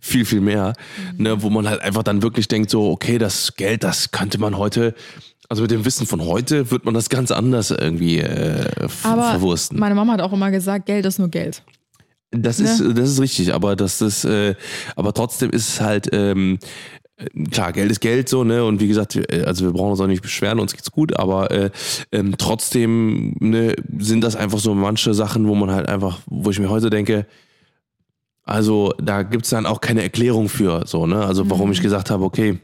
[0.00, 0.72] viel, viel mehr,
[1.16, 1.22] Mhm.
[1.22, 4.56] ne, wo man halt einfach dann wirklich denkt, so, okay, das Geld, das könnte man
[4.56, 4.94] heute,
[5.48, 8.64] also mit dem Wissen von heute, wird man das ganz anders irgendwie äh,
[9.02, 9.78] Aber verwursten.
[9.78, 11.62] meine Mama hat auch immer gesagt, Geld ist nur Geld.
[12.38, 14.54] Das ist, das ist richtig, aber das ist, äh,
[14.94, 16.58] aber trotzdem ist es halt, ähm,
[17.16, 18.64] äh, klar, Geld ist Geld so, ne?
[18.64, 21.50] Und wie gesagt, äh, also wir brauchen uns auch nicht beschweren, uns geht's gut, aber
[21.50, 21.70] äh,
[22.12, 26.58] ähm, trotzdem ne, sind das einfach so manche Sachen, wo man halt einfach, wo ich
[26.58, 27.26] mir heute denke,
[28.42, 31.24] also da gibt's dann auch keine Erklärung für, so, ne?
[31.24, 32.58] Also warum ich gesagt habe, okay,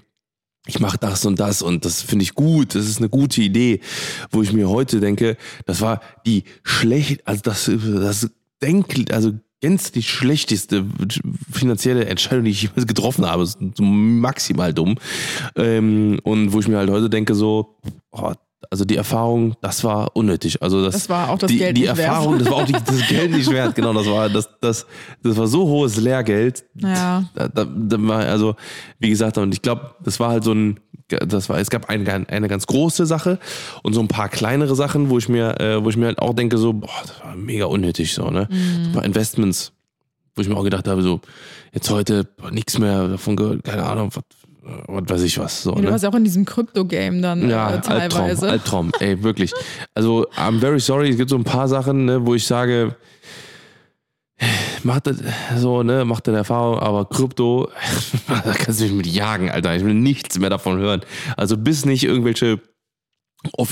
[0.66, 3.80] ich mache das und das und das finde ich gut, das ist eine gute Idee,
[4.30, 8.30] wo ich mir heute denke, das war die schlecht, also das, das
[8.62, 9.32] denkt, also
[9.62, 10.84] gänzlich schlechteste
[11.50, 14.98] finanzielle Entscheidung, die ich jemals getroffen habe, das ist maximal dumm.
[15.56, 17.76] Ähm, und wo ich mir halt heute denke, so,
[18.10, 18.32] oh,
[18.70, 20.62] also die Erfahrung, das war unnötig.
[20.62, 22.08] Also das, Das war auch das die, Geld die nicht wert.
[22.08, 23.74] Erfahrung, das war auch die, das Geld nicht wert.
[23.74, 24.86] Genau, das war das, das,
[25.22, 26.64] das war so hohes Lehrgeld.
[26.76, 27.24] Ja.
[27.34, 28.54] Da, da, da war also,
[28.98, 30.80] wie gesagt, und ich glaube, das war halt so ein,
[31.18, 33.38] das war, es gab eine, eine ganz große Sache
[33.82, 36.34] und so ein paar kleinere Sachen, wo ich mir, äh, wo ich mir halt auch
[36.34, 38.48] denke, so, boah, das war mega unnötig, so, ne?
[38.50, 38.84] Mhm.
[38.84, 39.72] So ein paar Investments,
[40.34, 41.20] wo ich mir auch gedacht habe, so,
[41.72, 44.24] jetzt heute nichts mehr davon gehört, keine Ahnung, was,
[44.86, 45.90] was weiß ich was, so, Du ne?
[45.90, 48.48] warst auch in diesem Krypto-Game dann Ja, äh, teilweise.
[48.48, 49.52] Albtraum, Albtraum, ey, wirklich.
[49.94, 52.96] Also, I'm very sorry, es gibt so ein paar Sachen, ne, wo ich sage,
[54.82, 55.18] macht das
[55.56, 57.68] so, ne, macht deine Erfahrung, aber Krypto,
[58.28, 59.74] da kannst du mich mit jagen, Alter.
[59.76, 61.02] Ich will nichts mehr davon hören.
[61.36, 62.60] Also, bis nicht irgendwelche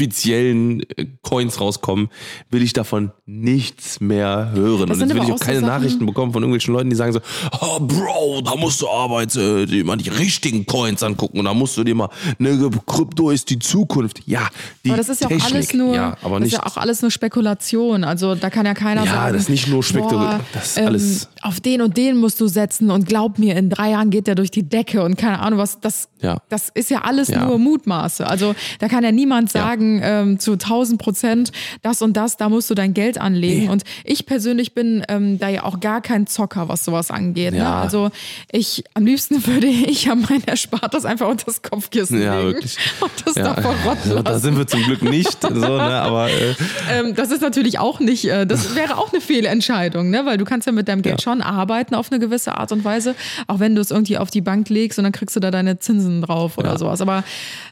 [0.01, 2.09] offiziellen äh, Coins rauskommen,
[2.51, 4.89] will ich davon nichts mehr hören.
[4.89, 6.97] Das Und jetzt will ich auch so keine Sachen- Nachrichten bekommen von irgendwelchen Leuten, die
[6.97, 7.21] sagen so,
[7.61, 11.55] oh Bro, da musst du arbeiten, äh, dir mal die richtigen Coins angucken und da
[11.55, 12.09] musst du dir mal,
[12.39, 14.21] ne, Krypto ist die Zukunft.
[14.27, 14.49] Ja,
[14.85, 15.47] die aber das ist ja Technik.
[15.51, 18.05] auch alles nur, ja, aber das nicht, ist ja auch alles nur Spekulation.
[18.05, 20.79] Also da kann ja keiner Ja, sagen, das ist nicht nur Spekul- boah, das ist
[20.79, 24.11] ähm, alles- auf den und den musst du setzen und glaub mir, in drei Jahren
[24.11, 25.81] geht der durch die Decke und keine Ahnung was.
[25.81, 26.39] Das, Ja.
[26.49, 27.47] das ist ja alles Ja.
[27.47, 28.27] nur Mutmaße.
[28.27, 29.60] Also da kann ja niemand sagen
[30.03, 31.53] ähm, zu 1000 Prozent
[31.83, 33.65] das und das, da musst du dein Geld anlegen.
[33.65, 33.69] Nee.
[33.69, 37.53] Und ich persönlich bin ähm, da ja auch gar kein Zocker, was sowas angeht.
[37.53, 37.59] Ne?
[37.59, 37.81] Ja.
[37.81, 38.11] Also
[38.51, 42.77] ich am liebsten würde ich ja mein Erspartes einfach unter das Kopfkissen Ja, legen wirklich.
[43.01, 43.55] und das ja.
[43.55, 44.25] da verrotten lassen.
[44.25, 46.55] da sind wir zum Glück nicht, so, ne, aber äh,
[46.91, 50.25] Ähm, das ist natürlich auch nicht, äh, das wäre auch eine Fehlentscheidung, ne?
[50.25, 53.15] weil du kannst ja mit deinem Geld schon arbeiten auf eine gewisse Art und Weise,
[53.47, 55.79] auch wenn du es irgendwie auf die Bank legst und dann kriegst du da deine
[55.79, 57.01] Zinsen drauf oder sowas.
[57.01, 57.25] Aber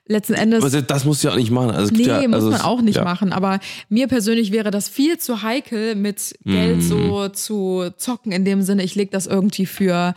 [0.06, 0.64] letzten Endes.
[0.64, 1.70] aber das musst du ja auch nicht machen.
[1.78, 3.04] Also, Nee, ja, muss also man es- auch nicht ja.
[3.04, 3.32] machen.
[3.32, 3.58] Aber
[3.88, 6.80] mir persönlich wäre das viel zu heikel, mit Geld Mhm.
[6.82, 10.14] so zu zocken, in dem Sinne, ich lege das irgendwie für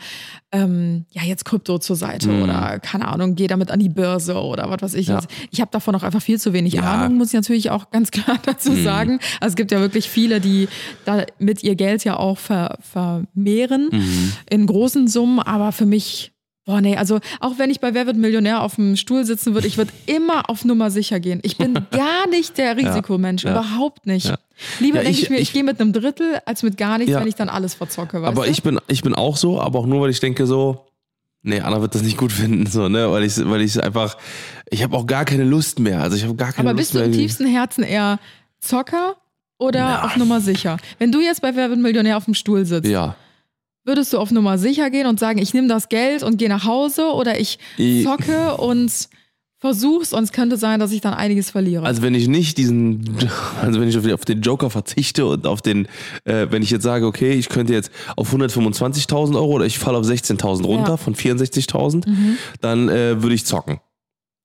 [0.54, 4.68] ähm, ja jetzt Krypto zur Seite oder keine Ahnung, gehe damit an die Börse oder
[4.68, 5.08] was weiß ich.
[5.08, 5.14] Mhm.
[5.14, 5.20] Ja.
[5.50, 6.78] Ich habe davon auch einfach viel zu wenig.
[6.82, 8.84] Ahnung, muss ich natürlich auch ganz klar dazu Mhm.
[8.84, 9.12] sagen.
[9.40, 10.68] Also es gibt ja wirklich viele, die
[11.06, 14.32] damit ihr Geld ja auch ver vermehren Mhm.
[14.50, 16.31] in großen Summen, aber für mich
[16.64, 19.66] Boah, nee, also auch wenn ich bei Wer wird Millionär auf dem Stuhl sitzen würde,
[19.66, 21.40] ich würde immer auf Nummer sicher gehen.
[21.42, 23.50] Ich bin gar nicht der Risikomensch, ja.
[23.50, 24.26] überhaupt nicht.
[24.26, 24.38] Ja.
[24.78, 27.12] Lieber denke ich- ich, mir, ich, ich- gehe mit einem Drittel als mit gar nichts,
[27.14, 28.18] wenn ich dann alles verzocke.
[28.24, 28.50] Aber du?
[28.50, 30.86] ich bin, ich bin auch so, aber auch nur, weil ich denke so,
[31.42, 34.16] nee, Anna wird das nicht gut finden, so, ne, weil ich, weil ich einfach,
[34.70, 36.00] ich habe auch gar keine Lust mehr.
[36.00, 37.06] Also ich habe gar keine Aber Lust bist du mehr.
[37.06, 38.20] im tiefsten Herzen eher
[38.60, 39.16] Zocker
[39.58, 40.04] oder Na.
[40.04, 40.76] auf Nummer sicher?
[41.00, 43.16] Wenn du jetzt bei Wer wird Millionär auf dem Stuhl sitzt, Ja.
[43.84, 46.64] Würdest du auf Nummer sicher gehen und sagen, ich nehme das Geld und gehe nach
[46.64, 47.58] Hause oder ich
[48.04, 48.92] zocke und
[49.58, 51.84] versuch's und es könnte sein, dass ich dann einiges verliere.
[51.86, 53.16] Also wenn ich nicht diesen,
[53.62, 55.86] also wenn ich auf den- Joker verzichte und auf den,
[56.24, 59.98] äh, wenn ich jetzt sage, okay, ich könnte jetzt auf 125.000 Euro oder ich falle
[59.98, 60.96] auf 16.000 runter Ja.
[60.96, 62.38] von 64.000, Mhm.
[62.60, 63.78] dann äh, würde ich zocken.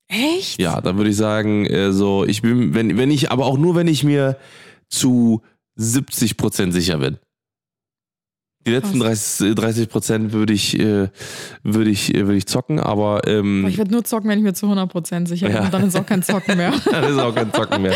[0.08, 0.58] Echt?
[0.60, 3.74] Ja, dann würde ich sagen, äh, so, ich bin, wenn, wenn ich, aber auch nur,
[3.74, 4.36] wenn ich mir
[4.88, 5.42] zu
[5.74, 7.18] 70 Prozent sicher bin.
[8.68, 11.08] Die letzten 30 30 Prozent würde ich, äh,
[11.62, 14.44] würde ich, äh, würde ich zocken, aber ähm, Aber Ich werde nur zocken, wenn ich
[14.44, 15.56] mir zu 100% sicher bin.
[15.56, 15.68] Ja.
[15.68, 16.72] Dann ist auch kein Zocken mehr.
[16.90, 17.94] dann ist auch kein Zocken mehr.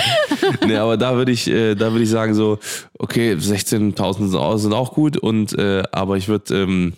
[0.67, 2.59] nee, aber da würde ich, äh, da würde ich sagen so,
[2.99, 6.95] okay, 16.000 sind auch- sind auch gut und, äh, aber ich würde, ähm,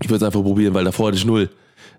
[0.00, 1.50] ich würde es einfach probieren, weil davor hatte ich null.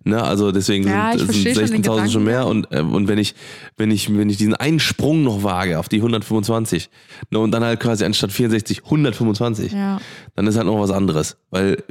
[0.04, 3.36] Ne, also deswegen Ja, sind, sind den 16.000 schon mehr und, äh, und wenn ich,
[3.78, 6.90] wenn ich, wenn ich diesen einen Sprung noch wage auf die 125
[7.30, 10.00] ne, und dann halt quasi anstatt 64 125, Ja.
[10.36, 11.38] dann ist halt noch was anderes.
[11.52, 11.84] Weil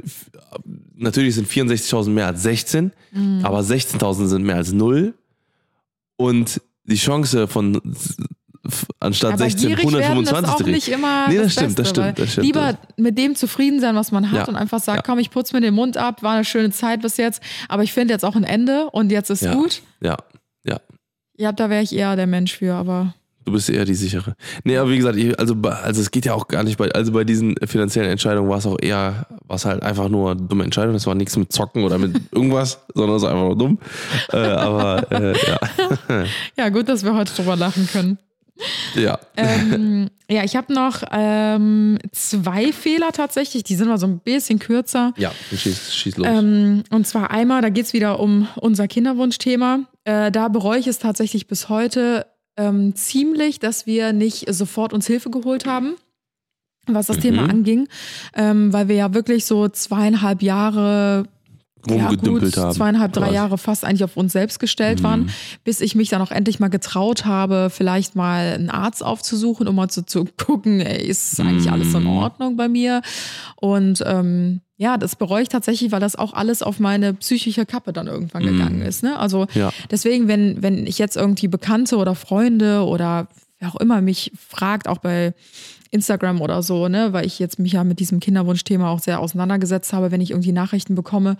[0.95, 3.45] natürlich sind 64.000 mehr als 16, Mhm.
[3.45, 5.13] aber 16.000 sind mehr als 0.
[6.17, 7.81] Und die Chance von
[8.99, 11.69] anstatt Aber 16 gierig werden ist 125 auch zu nicht immer Nee, das, das stimmt,
[11.69, 12.45] das Beste, stimmt, weil das stimmt.
[12.47, 14.47] Lieber mit dem zufrieden sein, was man hat Ja.
[14.47, 15.03] und einfach sagen, Ja.
[15.03, 17.93] komm, ich putze mir den Mund ab, war eine schöne Zeit bis jetzt, aber ich
[17.93, 19.53] finde jetzt auch ein Ende und jetzt ist Ja.
[19.55, 19.81] gut.
[20.01, 20.17] Ja,
[20.63, 20.77] ja.
[21.37, 24.35] Ja, da wäre ich eher der Mensch für, aber Du bist eher die sichere.
[24.65, 27.23] Nee, aber wie gesagt, also, also es geht ja auch gar nicht bei, also bei
[27.23, 30.93] diesen finanziellen Entscheidungen war es auch eher, war es halt einfach nur eine dumme Entscheidung.
[30.93, 33.79] Das war nichts mit Zocken oder mit irgendwas, sondern es war einfach nur dumm.
[34.31, 36.25] Äh, aber äh, ja.
[36.57, 38.19] ja, gut, dass wir heute drüber lachen können.
[38.95, 39.19] Ja.
[39.37, 44.59] ähm, ja, ich habe noch ähm, zwei Fehler tatsächlich, die sind mal so ein bisschen
[44.59, 45.13] kürzer.
[45.17, 46.27] Ja, schieß, schieß los.
[46.27, 49.81] Ähm, und zwar einmal, da geht es wieder um unser Kinderwunschthema.
[50.03, 52.25] Äh, da bereue ich es tatsächlich bis heute
[52.57, 55.95] ähm, ziemlich, dass wir nicht sofort uns Hilfe geholt haben,
[56.87, 57.21] was das Mhm.
[57.21, 57.87] Thema anging,
[58.35, 61.25] ähm, weil wir ja wirklich so zweieinhalb Jahre
[61.89, 62.75] rumgedümpelt ja, gut, haben.
[62.75, 63.35] zweieinhalb, drei quasi.
[63.35, 65.03] Jahre fast eigentlich auf uns selbst gestellt Mhm.
[65.03, 65.29] waren,
[65.63, 69.75] bis ich mich dann auch endlich mal getraut habe, vielleicht mal einen Arzt aufzusuchen, um
[69.75, 72.09] mal zu, zu gucken, ey, ist eigentlich alles in Mhm.
[72.09, 73.01] Ordnung bei mir?
[73.55, 77.93] Und ähm, ja, das bereue ich tatsächlich, weil das auch alles auf meine psychische Kappe
[77.93, 79.03] dann irgendwann gegangen ist.
[79.03, 79.17] Ne?
[79.17, 79.47] Also Mhm.
[79.61, 79.69] Ja.
[79.91, 83.27] deswegen, wenn, wenn ich jetzt irgendwie Bekannte oder Freunde oder
[83.59, 85.33] wer auch immer mich fragt, auch bei
[85.91, 89.91] Instagram oder so, ne, weil ich jetzt mich ja mit diesem Kinderwunschthema auch sehr auseinandergesetzt
[89.93, 91.37] habe, wenn ich irgendwie Nachrichten bekomme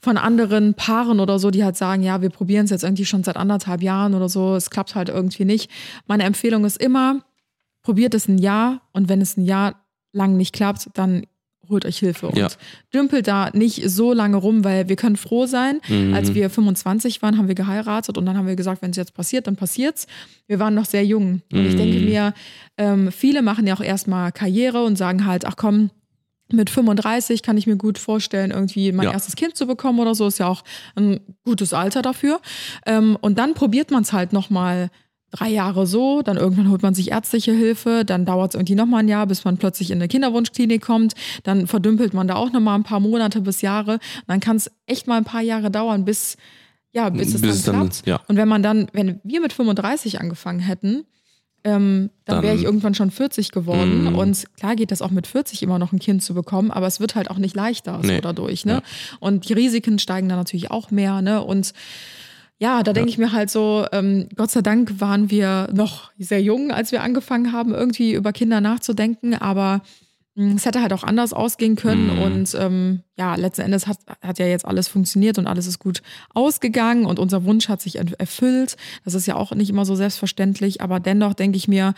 [0.00, 3.24] von anderen Paaren oder so, die halt sagen, ja, wir probieren es jetzt irgendwie schon
[3.24, 5.70] seit anderthalb Jahren oder so, es klappt halt irgendwie nicht.
[6.06, 7.22] Meine Empfehlung ist immer,
[7.82, 9.74] probiert es ein Jahr und wenn es ein Jahr
[10.12, 11.26] lang nicht klappt, dann
[11.68, 12.48] holt euch Hilfe und Ja.
[12.94, 15.80] dümpelt da nicht so lange rum, weil wir können froh sein.
[15.88, 16.14] Mhm.
[16.14, 19.14] Als wir 25 waren, haben wir geheiratet und dann haben wir gesagt, wenn es jetzt
[19.14, 20.06] passiert, dann passiert's.
[20.46, 22.04] Wir waren noch sehr jung und ich denke Mhm.
[22.04, 22.34] mir,
[22.76, 25.90] ähm, viele machen ja auch erstmal Karriere und sagen halt, ach komm,
[26.50, 29.12] mit 35 kann ich mir gut vorstellen, irgendwie mein Ja.
[29.12, 30.26] erstes Kind zu bekommen oder so.
[30.26, 30.64] Ist ja auch
[30.94, 32.40] ein gutes Alter dafür.
[32.86, 34.88] Ähm, und dann probiert man es halt nochmal
[35.30, 39.00] drei Jahre so, dann irgendwann holt man sich ärztliche Hilfe, dann dauert es irgendwie nochmal
[39.00, 42.76] ein Jahr, bis man plötzlich in eine Kinderwunschklinik kommt, dann verdümpelt man da auch nochmal
[42.78, 43.92] ein paar Monate bis Jahre.
[43.94, 46.36] Und dann kann es echt mal ein paar Jahre dauern, bis,
[46.92, 48.06] ja, bis es Bis dann dann- klappt.
[48.06, 48.20] ja.
[48.28, 51.04] Und wenn man dann, wenn wir mit 35 angefangen hätten,
[51.64, 54.04] ähm, dann, Dann- wäre ich irgendwann schon 40 geworden.
[54.04, 54.14] Mhm.
[54.14, 57.00] Und klar geht das auch mit 40 immer noch ein Kind zu bekommen, aber es
[57.00, 58.14] wird halt auch nicht leichter Nee.
[58.16, 58.64] so dadurch.
[58.64, 58.74] Ne?
[58.74, 58.82] Ja.
[59.20, 61.20] Und die Risiken steigen dann natürlich auch mehr.
[61.20, 61.42] Ne?
[61.42, 61.72] Und
[62.58, 66.42] ja, da denke ich mir halt so, ähm, Gott sei Dank waren wir noch sehr
[66.42, 69.82] jung, als wir angefangen haben, irgendwie über Kinder nachzudenken, aber
[70.34, 72.22] mh, es hätte halt auch anders ausgehen können Mhm.
[72.22, 76.02] und ähm, ja, letzten Endes hat, hat ja jetzt alles funktioniert und alles ist gut
[76.34, 78.76] ausgegangen und unser Wunsch hat sich erfüllt.
[79.04, 81.94] Das ist ja auch nicht immer so selbstverständlich, aber dennoch denke ich mir,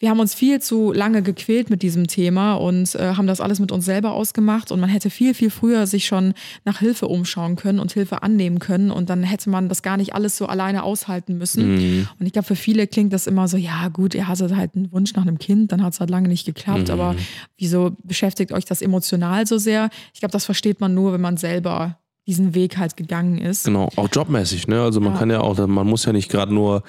[0.00, 3.58] wir haben uns viel zu lange gequält mit diesem Thema und äh, haben das alles
[3.58, 6.34] mit uns selber ausgemacht und man hätte viel, viel früher sich schon
[6.64, 10.14] nach Hilfe umschauen können und Hilfe annehmen können und dann hätte man das gar nicht
[10.14, 11.74] alles so alleine aushalten müssen.
[11.74, 12.08] Mhm.
[12.20, 14.92] Und ich glaube, für viele klingt das immer so, ja gut, ihr hattet halt einen
[14.92, 16.90] Wunsch nach einem Kind, dann hat es halt lange nicht geklappt, Mhm.
[16.92, 17.16] aber
[17.56, 19.90] wieso beschäftigt euch das emotional so sehr?
[20.14, 23.64] Ich glaube, das versteht man nur, wenn man selber diesen Weg halt gegangen ist.
[23.64, 24.82] Genau, auch jobmäßig, ne?
[24.82, 25.18] Also man Ja.
[25.18, 26.82] kann ja auch, man muss ja nicht gerade nur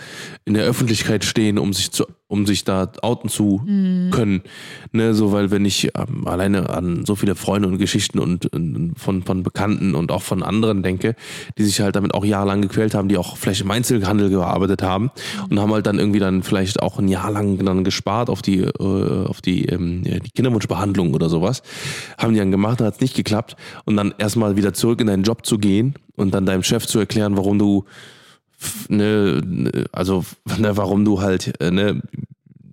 [0.43, 4.11] in der Öffentlichkeit stehen, um sich zu, um sich da outen zu Mhm.
[4.11, 4.41] können.
[4.91, 8.93] Ne, so weil wenn ich ähm, alleine an so viele Freunde und Geschichten und, und
[8.97, 11.15] von, von Bekannten und auch von anderen denke,
[11.57, 15.09] die sich halt damit auch jahrelang gequält haben, die auch vielleicht im Einzelhandel gearbeitet haben
[15.49, 18.59] und haben halt dann irgendwie dann vielleicht auch ein Jahr lang dann gespart auf die,
[18.59, 21.63] äh, auf die, ähm, die Kinderwunschbehandlung oder sowas.
[22.19, 23.55] Haben die dann gemacht, dann hat es nicht geklappt
[23.85, 26.99] und dann erstmal wieder zurück in deinen Job zu gehen und dann deinem Chef zu
[26.99, 27.85] erklären, warum du
[28.87, 30.25] ne, also
[30.57, 32.01] ne, warum du halt äh, ne,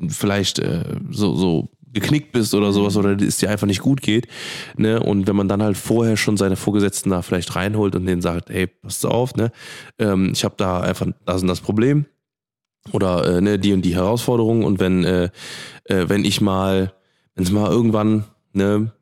[0.09, 4.29] vielleicht äh, so, so geknickt bist oder sowas oder es dir einfach nicht gut geht.
[4.77, 5.01] Ne?
[5.01, 8.51] Und wenn man dann halt vorher schon seine Vorgesetzten da vielleicht reinholt und denen sagt,
[8.51, 9.51] hey, passt auf, ne?
[9.99, 12.05] ähm, ich habe da einfach das und das Problem
[12.93, 15.31] oder äh, ne, die und die Herausforderung und wenn, äh,
[15.85, 16.93] äh, wenn ich mal,
[17.35, 18.93] wenn es mal irgendwann ne,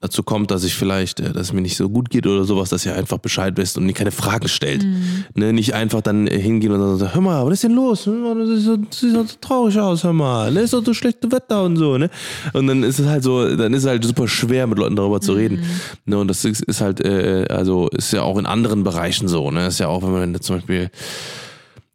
[0.00, 2.70] dazu kommt, dass ich vielleicht, äh, dass es mir nicht so gut geht oder sowas,
[2.70, 4.86] dass ihr einfach Bescheid wisst und keine Fragen stellt.
[5.34, 8.04] Ne, nicht einfach dann äh, hingehen und dann sagen, hör mal, was ist denn los?
[8.04, 10.50] Das sieht so, das sieht so traurig aus, hör mal.
[10.50, 12.08] Ne, ist doch so schlechte Wetter und so, ne?
[12.54, 15.20] Und dann ist es halt so, dann ist es halt super schwer, mit Leuten darüber
[15.20, 15.62] zu reden.
[16.06, 19.50] Ne, und das ist, ist halt, äh, also ist ja auch in anderen Bereichen so,
[19.50, 19.66] ne?
[19.66, 20.90] Ist ja auch, wenn man zum Beispiel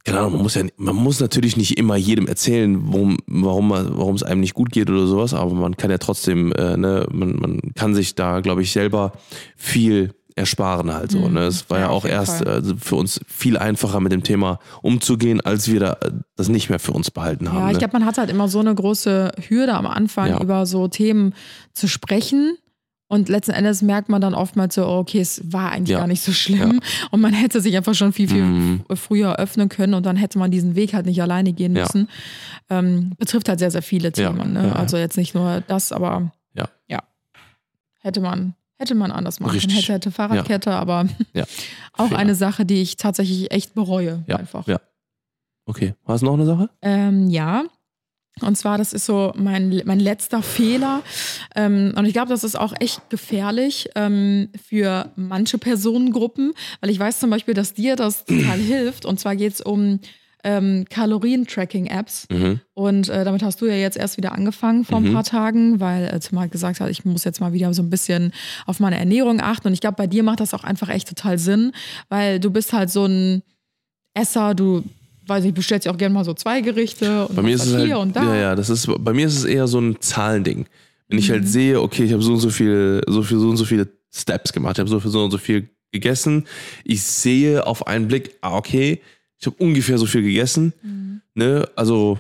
[0.06, 4.16] keine Ahnung, man muss ja, man muss natürlich nicht immer jedem erzählen, warum, warum, warum
[4.16, 7.36] es einem nicht gut geht oder sowas, aber man kann ja trotzdem, äh, ne, man,
[7.36, 9.14] man kann sich da, glaube ich, selber
[9.58, 11.30] viel ersparen halt so.
[11.30, 11.46] Ne?
[11.46, 15.40] Es war Ja, ja, auch erst also für uns viel einfacher mit dem Thema umzugehen,
[15.40, 17.60] als wir da äh, das nicht mehr für uns behalten haben.
[17.60, 17.80] Ja, ich ne?
[17.80, 20.42] glaube, man hat halt immer so eine große Hürde am Anfang, Ja.
[20.42, 21.34] über so Themen
[21.74, 22.58] zu sprechen.
[23.16, 26.00] Und letzten Endes merkt man dann oftmals so, oh, okay, es war eigentlich Ja.
[26.00, 26.80] gar nicht so schlimm.
[27.12, 28.84] Und man hätte sich einfach schon viel, viel Mhm.
[28.94, 31.84] früher öffnen können und dann hätte man diesen Weg halt nicht alleine gehen Ja.
[31.84, 32.10] müssen.
[32.70, 34.54] Ähm, betrifft halt sehr, sehr viele Ja, Themen.
[34.54, 34.62] Ne?
[34.62, 34.74] ja, ja.
[34.74, 36.66] Also jetzt nicht nur das, aber Ja.
[36.88, 37.00] ja.
[38.02, 39.72] Hätte man, hätte man anders machen können.
[39.74, 41.46] Hätte, hätte Fahrradkette, aber Ja.
[41.94, 42.20] auch Fehler.
[42.20, 44.24] eine Sache, die ich tatsächlich echt bereue.
[44.28, 44.68] ja, einfach.
[44.68, 44.80] ja.
[45.66, 46.70] Okay, hast du noch eine Sache?
[46.82, 47.64] Ähm, ja.
[48.42, 51.04] Und zwar, das ist so mein, mein letzter Fehler.
[51.56, 57.00] Ähm, und ich glaube, das ist auch echt gefährlich ähm, für manche Personengruppen, weil ich
[57.00, 59.06] weiß zum Beispiel, dass dir das total hilft.
[59.06, 60.00] Und zwar geht es um
[60.44, 62.28] ähm, Kalorien-Tracking-Apps.
[62.30, 62.60] Mhm.
[62.74, 65.14] Und äh, damit hast du ja jetzt erst wieder angefangen vor ein Mhm.
[65.14, 67.90] paar Tagen, weil äh, Tim halt gesagt hat, ich muss jetzt mal wieder so ein
[67.90, 68.34] bisschen
[68.66, 69.68] auf meine Ernährung achten.
[69.70, 71.72] Und ich glaube, bei dir macht das auch einfach echt total Sinn,
[72.10, 73.44] weil du bist halt so ein
[74.14, 74.84] Esser, du,
[75.28, 77.74] weiß ich, bestellst ja auch gerne mal so zwei Gerichte und Bei mir ist es
[77.74, 78.24] halt, hier und da.
[78.24, 80.66] ja, ja, das ist, bei mir ist es eher so ein Zahlending.
[81.08, 81.34] Wenn ich Mhm.
[81.34, 83.88] halt sehe, okay, ich habe so und so viel, so viel, so und so viele
[84.14, 86.46] Steps gemacht, ich habe so viel, so und so viel gegessen.
[86.84, 89.02] Ich sehe auf einen Blick, ah, okay,
[89.40, 90.74] ich habe ungefähr so viel gegessen.
[91.36, 91.68] Ne?
[91.76, 92.18] Also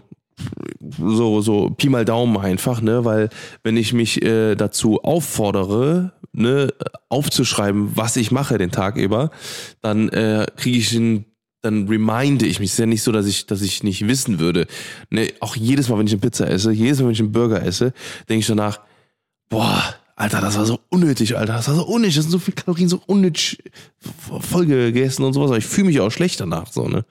[0.99, 3.05] so, so Pi mal Daumen einfach, ne?
[3.05, 3.29] Weil
[3.63, 6.73] wenn ich mich äh, dazu auffordere, ne,
[7.09, 9.31] aufzuschreiben, was ich mache den Tag über,
[9.81, 11.25] dann äh, kriege ich ein
[11.65, 12.69] dann reminde ich mich.
[12.69, 14.67] Es ist ja nicht so, dass ich, dass ich nicht wissen würde.
[15.09, 17.61] Ne, auch jedes Mal, wenn ich eine Pizza esse, jedes Mal, wenn ich einen Burger
[17.63, 17.93] esse,
[18.29, 18.79] denke ich danach,
[19.49, 19.83] boah,
[20.17, 21.53] Alter, das war so unnötig, Alter.
[21.53, 22.15] Das war so unnötig.
[22.15, 23.61] Das sind so viele Kalorien, so unnötig
[24.39, 25.49] voll gegessen und sowas.
[25.49, 27.03] Aber ich fühle mich auch schlecht danach, so, ne?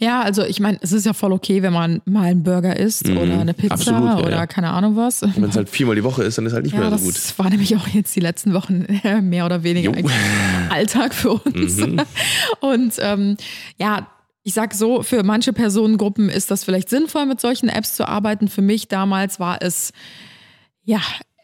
[0.00, 3.06] Ja, also ich meine, es ist ja voll okay, wenn man mal einen Burger isst
[3.06, 3.16] Mhm.
[3.18, 4.46] oder eine Pizza Absolut, ja, oder ja.
[4.48, 5.22] keine Ahnung was.
[5.22, 7.06] Wenn es halt viermal die Woche ist, dann ist halt nicht Ja, mehr das so
[7.06, 7.38] gut.
[7.38, 9.92] war nämlich auch jetzt die letzten Wochen äh, mehr oder weniger.
[9.92, 10.10] Mhm.
[10.70, 11.78] Alltag für uns.
[12.60, 13.36] Und ähm,
[13.78, 14.08] ja,
[14.42, 18.48] ich sag so, für manche Personengruppen ist das vielleicht sinnvoll, mit solchen Apps zu arbeiten.
[18.48, 19.92] Für mich damals war es
[20.82, 20.98] ja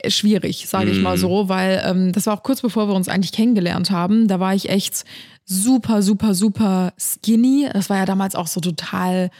[0.08, 1.20] schwierig, sage ich mal Mhm.
[1.20, 4.28] so, weil ähm, das war auch kurz bevor wir uns eigentlich kennengelernt haben.
[4.28, 5.04] Da war ich echt
[5.44, 7.68] super, super, super skinny.
[7.72, 9.30] Das war ja damals auch so total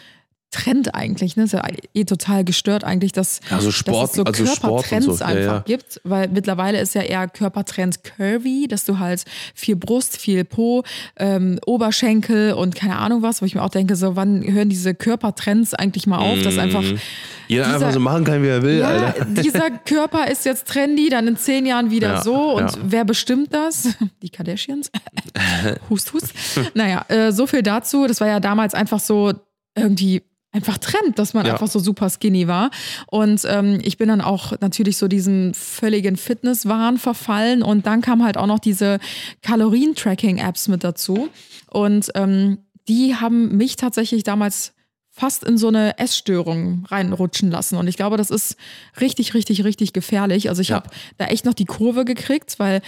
[0.51, 1.45] Trend eigentlich, ne?
[1.45, 1.63] Ist ja
[1.95, 5.27] eh total gestört eigentlich, dass, Ja, so Sport- dass es so also Körpertrends so, ja,
[5.27, 5.61] einfach ja.
[5.61, 9.25] gibt, weil mittlerweile ist ja eher Körpertrend curvy, dass du halt
[9.55, 10.83] viel Brust, viel Po,
[11.17, 14.93] ähm, Oberschenkel und keine Ahnung was, wo ich mir auch denke, so wann hören diese
[14.95, 18.79] Körpertrends eigentlich mal auf, dass einfach Jeder dieser- einfach so machen kann, wie er will,
[18.81, 19.25] ja, Alter.
[19.27, 22.57] dieser Körper ist jetzt trendy, dann in zehn Jahren wieder Ja, so.
[22.57, 22.79] Und ja.
[22.83, 23.89] wer bestimmt das?
[24.23, 24.91] Die Kardashians?
[25.91, 26.33] hust, hust.
[26.75, 28.07] Naja, äh, so viel dazu.
[28.09, 29.33] Das war ja damals einfach so
[29.77, 30.23] irgendwie
[30.53, 31.53] einfach Trend, dass man Ja.
[31.53, 32.71] einfach so super skinny war.
[33.07, 37.63] Und ähm, ich bin dann auch natürlich so diesen völligen Fitnesswahn verfallen.
[37.63, 38.99] Und dann kam halt auch noch diese
[39.43, 41.29] Kalorien-Tracking-Apps mit dazu.
[41.71, 44.73] Und ähm, die haben mich tatsächlich damals
[45.21, 47.77] fast in so eine Essstörung reinrutschen lassen.
[47.77, 48.57] Und ich glaube, das ist
[49.01, 50.49] richtig, richtig, richtig gefährlich.
[50.49, 50.77] Also ich Ja.
[50.77, 52.81] habe da echt noch die Kurve gekriegt, weil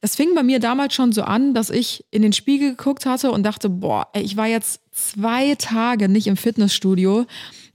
[0.00, 3.32] das fing bei mir damals schon so an, dass ich in den Spiegel geguckt hatte
[3.32, 7.26] und dachte, boah, ey, ich war jetzt zwei Tage nicht im Fitnessstudio.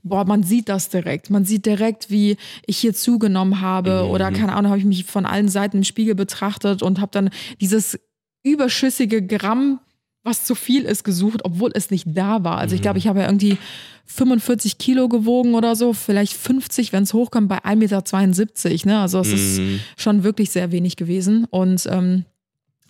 [0.02, 1.28] Boah, man sieht das direkt.
[1.28, 2.36] Man sieht direkt, wie
[2.66, 4.06] ich hier zugenommen habe.
[4.06, 7.28] Oder keine Ahnung, habe ich mich von allen Seiten im Spiegel betrachtet und habe dann
[7.60, 7.98] dieses
[8.44, 9.80] überschüssige Gramm
[10.26, 12.58] was zu viel ist, gesucht, obwohl es nicht da war.
[12.58, 13.56] Also ich glaube, ich habe ja irgendwie
[14.06, 18.86] 45 Kilo gewogen oder so, vielleicht 50, wenn es hochkommt, bei 1,72 Meter.
[18.86, 19.00] Ne?
[19.00, 19.60] Also es ist
[19.96, 21.44] schon wirklich sehr wenig gewesen.
[21.44, 22.24] Und ähm,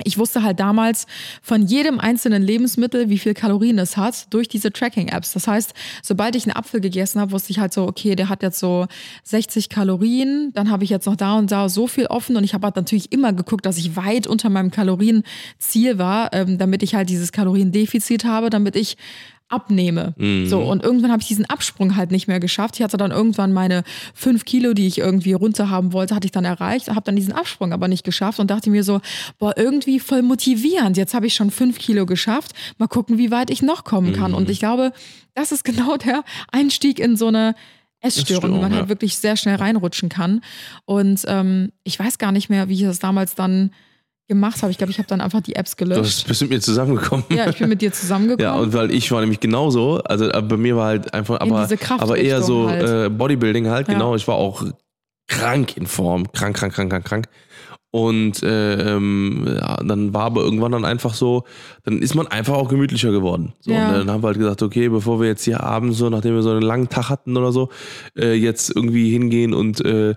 [0.05, 1.07] ich wusste halt damals
[1.43, 5.33] von jedem einzelnen Lebensmittel, wie viel Kalorien es hat, durch diese Tracking-Apps.
[5.33, 5.73] Das heißt,
[6.03, 8.87] sobald ich einen Apfel gegessen habe, wusste ich halt so, okay, der hat jetzt so
[9.25, 12.53] 60 Kalorien, dann habe ich jetzt noch da und da so viel offen und ich
[12.53, 16.95] habe halt natürlich immer geguckt, dass ich weit unter meinem Kalorienziel war, ähm, damit ich
[16.95, 18.97] halt dieses Kaloriendefizit habe, damit ich
[19.49, 20.15] abnehme.
[20.49, 22.77] So, und irgendwann habe ich diesen Absprung halt nicht mehr geschafft.
[22.77, 26.33] Ich hatte dann irgendwann meine fünf Kilo, die ich irgendwie runter haben wollte, hatte ich
[26.33, 29.01] dann erreicht, habe dann diesen Absprung aber nicht geschafft und dachte mir so,
[29.39, 30.97] boah, irgendwie voll motivierend.
[30.97, 32.53] Jetzt habe ich schon fünf Kilo geschafft.
[32.79, 34.35] Mal gucken, wie weit ich noch kommen kann.
[34.35, 34.93] Und ich glaube,
[35.35, 37.55] das ist genau der Einstieg in so eine
[38.01, 38.79] Essstörung, wie man ja.
[38.79, 40.41] halt wirklich sehr schnell reinrutschen kann.
[40.85, 43.71] Und ähm, ich weiß gar nicht mehr, wie ich das damals dann
[44.29, 44.71] gemacht habe.
[44.73, 46.03] Ich glaube, ich habe dann einfach die Apps Du gelöscht.
[46.03, 47.25] bist bestimmt mit mir zusammengekommen.
[47.31, 48.43] Ja, ich bin mit dir zusammengekommen.
[48.45, 51.53] Ja, und weil ich war nämlich genauso, also äh, bei mir war halt einfach, In
[51.53, 51.69] aber,
[51.99, 53.07] aber eher so halt.
[53.07, 53.95] äh, Bodybuilding halt, Ja.
[53.95, 54.15] genau.
[54.17, 54.65] Ich war auch
[55.29, 57.27] krank in Form, krank, krank, krank, krank, krank.
[57.93, 61.45] Und äh, ähm, ja, dann war aber irgendwann dann einfach so,
[61.85, 63.55] dann ist man einfach auch gemütlicher geworden.
[63.61, 63.89] So, Ja.
[63.89, 66.43] Und dann haben wir halt gesagt, okay, bevor wir jetzt hier abends so, nachdem wir
[66.43, 67.71] so einen langen Tag hatten oder so,
[68.19, 70.15] äh, jetzt irgendwie hingehen und äh,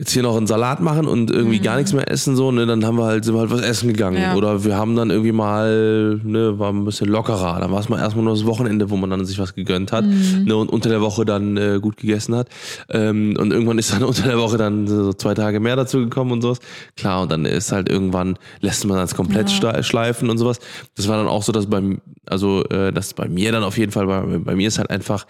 [0.00, 2.84] jetzt hier noch einen Salat machen und irgendwie gar nichts mehr essen, so, ne, dann
[2.86, 4.16] haben wir halt, sind wir halt was essen gegangen.
[4.18, 4.22] Mhm.
[4.22, 4.34] Ja.
[4.36, 7.58] Oder wir haben dann irgendwie mal, ne, war ein bisschen lockerer.
[7.58, 10.04] Dann war es mal erstmal nur das Wochenende, wo man dann sich was gegönnt hat,
[10.04, 10.44] Mhm.
[10.44, 12.48] ne, und unter der Woche dann äh, gut gegessen hat.
[12.90, 16.30] Ähm, und irgendwann ist dann unter der Woche dann so zwei Tage mehr dazu gekommen
[16.30, 16.58] und sowas.
[16.96, 20.60] Klar, und dann ist halt irgendwann, lässt man das komplett sta- schleifen und sowas.
[20.96, 23.90] Das war dann auch so, dass beim, also, äh, das bei mir dann auf jeden
[23.90, 25.26] Fall, bei, bei mir ist halt einfach,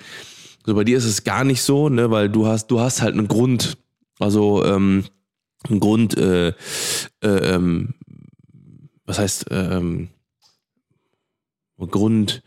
[0.66, 3.14] so bei dir ist es gar nicht so, ne, weil du hast, du hast halt
[3.14, 3.78] einen Grund,
[4.18, 5.04] also ähm,
[5.68, 6.54] einen Grund, äh, äh,
[7.22, 7.94] ähm,
[9.06, 10.08] was heißt ähm,
[11.78, 12.42] Grund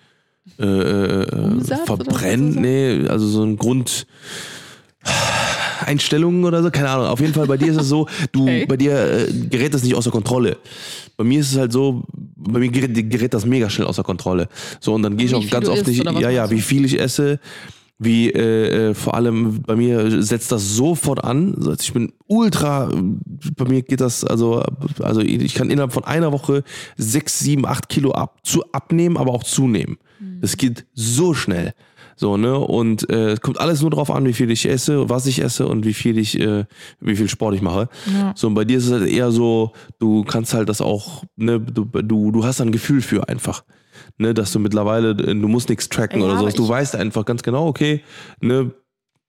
[0.60, 4.06] äh, äh, Umsatz verbrennen, was du nee, also so ein Grund
[5.86, 7.08] Einstellungen oder so, keine Ahnung.
[7.08, 8.66] Auf jeden Fall bei dir ist es so, du, Okay.
[8.66, 10.58] bei dir äh, gerät das nicht außer Kontrolle.
[11.18, 14.48] Bei mir ist es halt so, bei mir gerät, gerät das mega schnell außer Kontrolle.
[14.80, 17.00] So und dann gehe ich auch ganz oft isst, nicht, ja ja, wie viel ich
[17.00, 17.40] esse,
[18.04, 21.54] wie äh, äh, vor allem bei mir setzt das sofort an.
[21.56, 22.90] Also ich bin ultra,
[23.56, 24.64] bei mir geht das, also,
[25.00, 26.64] also ich kann innerhalb von einer Woche
[26.98, 30.00] sechs, sieben, acht Kilo ab, zu abnehmen, aber auch zunehmen.
[30.20, 30.42] Mhm.
[30.42, 31.76] Das geht so schnell.
[32.16, 32.58] So, ne?
[32.58, 35.68] Und äh, es kommt alles nur darauf an, wie viel ich esse, was ich esse
[35.68, 36.66] und wie viel ich, äh,
[37.00, 37.88] wie viel Sport ich mache.
[38.12, 38.34] Ja.
[38.36, 41.60] So, und bei dir ist es halt eher so, du kannst halt das auch, ne,
[41.60, 43.64] du, du, du hast ein Gefühl für einfach.
[44.18, 46.54] Ne, dass du mittlerweile, äh, du musst nichts tracken Ja, oder sowas.
[46.56, 48.02] Du weißt einfach ganz genau, okay,
[48.40, 48.72] ne,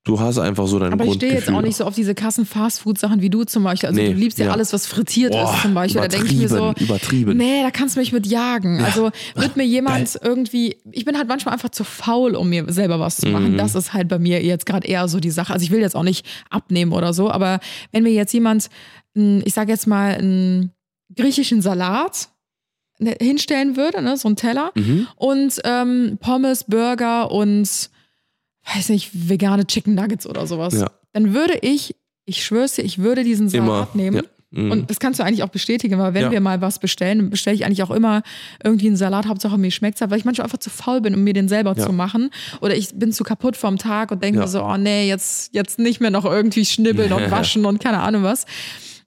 [0.05, 2.45] du hast einfach so dein Aber ich stehe jetzt auch nicht so auf diese krassen
[2.45, 3.89] Fastfood-Sachen wie du zum Beispiel.
[3.89, 4.53] Also Nee, du liebst ja, ja.
[4.53, 6.01] alles, was frittiert Boah, ist zum Beispiel.
[6.01, 8.81] Da denke ich mir so, übertrieben, nee, da kannst du mich mit jagen.
[8.83, 12.99] Also wird mir jemand irgendwie, ich bin halt manchmal einfach zu faul, um mir selber
[12.99, 13.33] was zu Mhm.
[13.33, 13.57] machen.
[13.59, 15.53] Das ist halt bei mir jetzt gerade eher so die Sache.
[15.53, 17.61] Also ich will jetzt auch nicht abnehmen oder so, aber
[17.93, 18.71] wenn mir jetzt jemand,
[19.15, 20.73] mh, ich sage jetzt mal, einen
[21.17, 22.29] griechischen Salat
[23.21, 25.07] hinstellen würde, ne, so einen Teller, Mhm.
[25.17, 27.69] und ähm, Pommes, Burger und
[28.75, 30.75] weiß nicht, vegane Chicken Nuggets oder sowas.
[30.75, 30.91] Ja.
[31.13, 34.03] Dann würde ich, ich schwör's dir, ich würde diesen Salat Immer.
[34.03, 34.17] nehmen.
[34.17, 34.23] Ja.
[34.55, 34.71] Mhm.
[34.71, 36.31] Und das kannst du eigentlich auch bestätigen, weil wenn Ja.
[36.31, 38.23] wir mal was bestellen, dann bestelle ich eigentlich auch immer
[38.63, 41.25] irgendwie einen Salat, Hauptsache mir schmeckt's halt, weil ich manchmal einfach zu faul bin, um
[41.25, 41.87] mir den selber Ja.
[41.87, 42.29] zu machen.
[42.61, 44.45] Oder ich bin zu kaputt vom Tag und denke Ja.
[44.45, 48.01] mir so, oh nee, jetzt, jetzt nicht mehr noch irgendwie schnibbeln und waschen und keine
[48.01, 48.45] Ahnung was.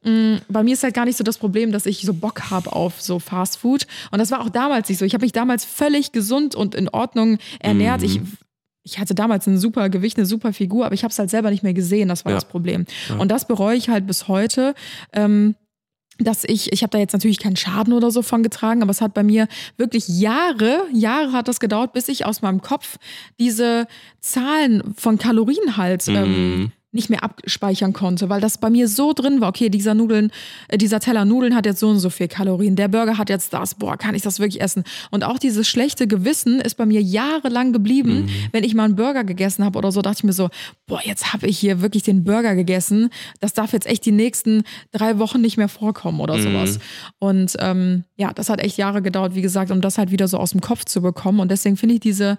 [0.06, 2.72] Mm, Bei mir ist halt gar nicht so das Problem, dass ich so Bock habe
[2.74, 3.88] auf so Fast Food.
[4.12, 5.06] Und das war auch damals nicht so.
[5.06, 8.04] Ich habe mich damals völlig gesund und in Ordnung ernährt.
[8.04, 8.22] Ich,
[8.84, 11.50] ich hatte damals ein super Gewicht, eine super Figur, aber ich habe es halt selber
[11.50, 12.08] nicht mehr gesehen.
[12.10, 12.38] Das war Ja.
[12.38, 12.86] das Problem.
[13.18, 14.76] Und das bereue ich halt bis heute.
[15.12, 15.56] Ähm,
[16.18, 19.02] dass ich, ich habe da jetzt natürlich keinen Schaden oder so von getragen, aber es
[19.02, 22.96] hat bei mir wirklich Jahre, Jahre hat das gedauert, bis ich aus meinem Kopf
[23.38, 23.86] diese
[24.22, 29.42] Zahlen von Kalorien halt ähm, nicht mehr abspeichern konnte, weil das bei mir so drin
[29.42, 30.32] war, okay, dieser Nudeln,
[30.68, 33.54] äh, dieser Teller Nudeln hat jetzt so und so viel Kalorien, der Burger hat jetzt
[33.54, 34.84] das, boah, kann ich das wirklich essen?
[35.12, 39.24] Und auch dieses schlechte Gewissen ist bei mir jahrelang geblieben, wenn ich mal einen Burger
[39.24, 40.50] gegessen habe oder so, dachte ich mir so,
[40.88, 44.64] boah, jetzt habe ich hier wirklich den Burger gegessen, das darf jetzt echt die nächsten
[44.92, 46.80] drei Wochen nicht mehr vorkommen oder sowas.
[47.20, 50.38] Und ähm, ja, das hat echt Jahre gedauert, wie gesagt, um das halt wieder so
[50.38, 51.40] aus dem Kopf zu bekommen.
[51.40, 52.38] Und deswegen finde ich diese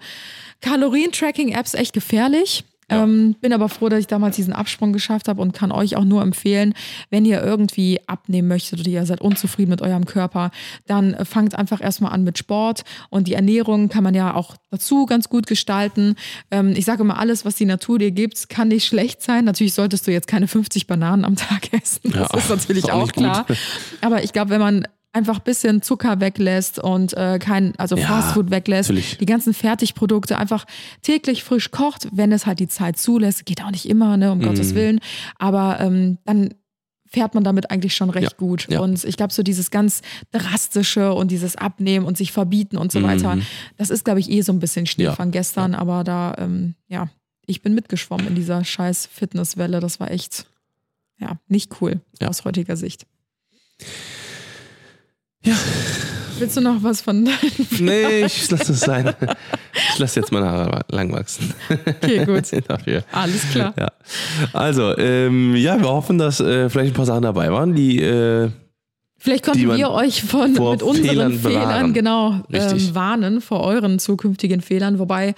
[0.61, 2.63] Kalorien-Tracking-Apps echt gefährlich.
[2.89, 6.05] Ähm, bin aber froh, dass ich damals diesen Absprung geschafft habe und kann euch auch
[6.05, 6.73] nur empfehlen,
[7.09, 10.51] wenn ihr irgendwie abnehmen möchtet oder ihr seid unzufrieden mit eurem Körper,
[10.85, 14.55] dann äh, fangt einfach erstmal an mit Sport und die Ernährung kann man ja auch
[14.71, 16.15] dazu ganz gut gestalten.
[16.51, 19.45] Ähm, ich sage immer, alles, was die Natur dir gibt, kann nicht schlecht sein.
[19.45, 22.11] Natürlich solltest du jetzt keine 50 Bananen am Tag essen.
[22.13, 23.23] Das Ja, ist natürlich auch auch, gut.
[23.23, 23.45] klar.
[24.01, 24.87] Aber ich glaube, wenn man
[25.17, 29.17] einfach ein bisschen Zucker weglässt und äh, kein, also Ja, Fastfood weglässt, natürlich.
[29.17, 30.65] die ganzen Fertigprodukte einfach
[31.01, 33.45] täglich frisch kocht, wenn es halt die Zeit zulässt.
[33.45, 34.43] Geht auch nicht immer, ne, um Mhm.
[34.43, 34.99] Gottes Willen.
[35.37, 36.53] Aber ähm, dann
[37.09, 38.67] fährt man damit eigentlich schon recht Ja, gut.
[38.69, 38.81] ja.
[38.81, 40.01] Und ich glaube, so dieses ganz
[40.31, 43.37] drastische und dieses Abnehmen und sich verbieten und so weiter,
[43.77, 45.09] das ist, glaube ich, eh so ein bisschen Schnee Mhm.
[45.09, 45.73] Ja, von gestern.
[45.73, 47.07] Aber da, ähm, ja,
[47.45, 49.79] ich bin mitgeschwommen in dieser scheiß Fitnesswelle.
[49.79, 50.47] Das war echt,
[51.17, 53.05] ja, nicht cool aus heutiger Sicht.
[55.47, 55.55] Ja.
[56.39, 57.37] Willst du noch was von deinen
[57.79, 59.11] Nee, ich lasse es sein.
[59.93, 61.51] Ich lasse jetzt meine Haare lang wachsen.
[61.69, 62.43] Okay, gut.
[62.67, 63.03] Dafür.
[63.11, 63.73] Alles klar.
[63.77, 63.87] Ja.
[64.53, 68.49] Also, ähm, ja, wir hoffen, dass äh, vielleicht ein paar Sachen dabei waren, die äh,
[69.19, 74.61] Vielleicht konnten wir euch von mit unseren Fehlern Fehlern, genau ähm, warnen vor euren zukünftigen
[74.61, 74.99] Fehlern.
[74.99, 75.33] Wobei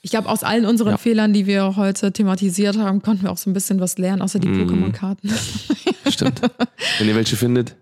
[0.00, 0.96] ich glaube, aus allen unseren Ja.
[0.98, 4.38] Fehlern, die wir heute thematisiert haben, konnten wir auch so ein bisschen was lernen, außer
[4.38, 4.62] die Mhm.
[4.70, 5.28] Pokémon-Karten.
[6.08, 6.40] stimmt.
[6.98, 7.74] Wenn ihr welche findet,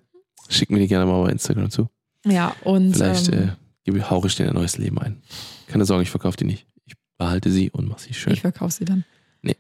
[0.49, 1.89] schickt mir die gerne mal bei Instagram zu.
[2.27, 3.51] ja, und Vielleicht ähm,
[3.87, 5.23] äh, hauche ich dir ein neues Leben ein.
[5.69, 6.67] Keine Sorge, ich verkaufe die nicht.
[6.87, 8.33] Ich behalte sie und mache sie schön.
[8.33, 9.05] ich verkaufe sie dann.
[9.47, 9.57] Nee.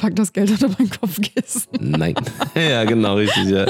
[0.00, 1.68] Pack das Geld unter mein Kopfkissen.
[1.78, 2.14] Nein.
[2.56, 3.50] ja, genau, richtig.
[3.50, 3.66] Ja.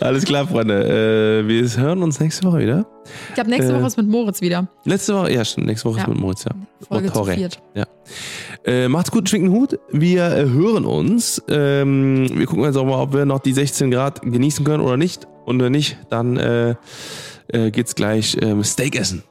[0.00, 1.44] Alles klar, Freunde.
[1.44, 2.84] Äh, wir hören uns nächste Woche wieder.
[3.28, 4.66] Ich glaube, nächste Äh, Woche ist mit Moritz wieder.
[4.84, 5.68] Letzte Woche, ja, stimmt.
[5.68, 6.02] Nächste Woche Ja.
[6.02, 6.50] ist mit Moritz, ja.
[6.88, 7.34] Folge Motore.
[7.34, 7.62] viert.
[7.74, 7.86] Ja.
[8.64, 9.78] Äh, macht's gut, schwingt Hut.
[9.92, 11.40] Wir äh, hören uns.
[11.48, 14.96] Ähm, wir gucken jetzt auch mal, ob wir noch die 16 Grad genießen können oder
[14.96, 15.28] nicht.
[15.46, 16.74] Und wenn nicht, dann äh,
[17.48, 19.22] äh, geht's gleich ähm, Steak essen.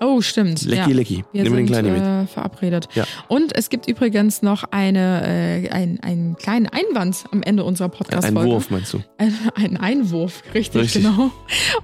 [0.00, 0.62] Oh, stimmt.
[0.64, 0.96] Lecky, ja.
[0.96, 1.24] lecky.
[1.32, 2.24] Wir Nehmen wir den sind Kleinen mit.
[2.24, 2.88] äh, verabredet.
[2.94, 3.04] Ja.
[3.28, 5.22] Und es gibt übrigens noch eine,
[5.64, 8.50] äh, ein, einen kleinen Einwand am Ende unserer Ein Podcast-Folge.
[8.50, 8.98] Wurf, meinst du?
[9.18, 11.04] Ein, ein Einwurf, richtig, Richtig.
[11.04, 11.30] genau.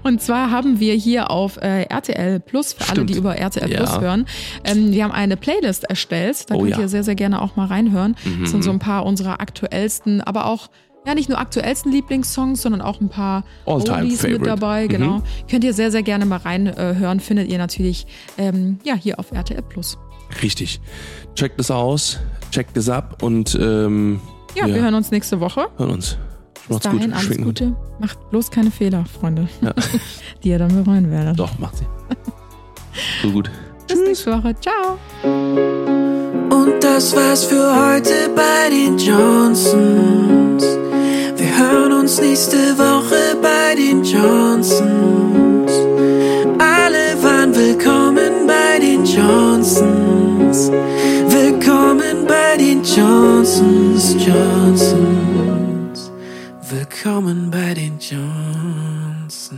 [0.03, 3.11] Und zwar haben wir hier auf äh, RTL Plus, für alle, Stimmt.
[3.11, 3.79] die über RTL Ja.
[3.79, 4.27] Plus hören,
[4.65, 6.51] ähm, wir haben eine Playlist erstellt.
[6.51, 6.77] Da Oh könnt ja.
[6.79, 6.83] Mhm.
[6.83, 8.17] ihr sehr, sehr gerne auch mal reinhören.
[8.41, 10.69] Das sind so ein paar unserer aktuellsten, aber auch
[11.07, 14.85] ja nicht nur aktuellsten Lieblingssongs, sondern auch ein paar Oldies mit dabei.
[14.85, 14.89] Mhm.
[14.89, 15.23] Genau.
[15.51, 17.19] Könnt ihr sehr, sehr gerne mal reinhören.
[17.19, 17.23] Äh.
[17.23, 18.07] Findet ihr natürlich
[18.39, 19.99] ähm, ja hier auf RTL Plus.
[20.43, 20.81] Richtig.
[21.35, 22.19] Checkt es aus,
[22.53, 24.21] checkt es ab und ähm,
[24.55, 25.67] Ja, wir hören uns nächste Woche.
[25.77, 26.17] hören uns.
[26.55, 27.15] Bis Macht's dahin gut.
[27.15, 27.39] alles.
[27.39, 27.77] Gute.
[27.99, 29.73] Macht bloß keine Fehler, Freunde, Ja.
[30.45, 31.39] die ihr dann bereuen werdet.
[31.39, 31.85] Doch, macht sie.
[33.23, 33.51] So gut.
[33.89, 34.55] Bis nächste Woche.
[34.61, 36.00] Ciao.
[36.51, 40.65] Und das war's für heute bei den Johnsons.
[41.37, 45.73] Wir hören uns nächste Woche bei den Johnsons.
[46.59, 50.71] Alle waren willkommen bei den Johnsons.
[51.29, 56.11] Willkommen bei den Johnsons, Johnsons.
[56.69, 59.51] Willkommen bei den Johnsons.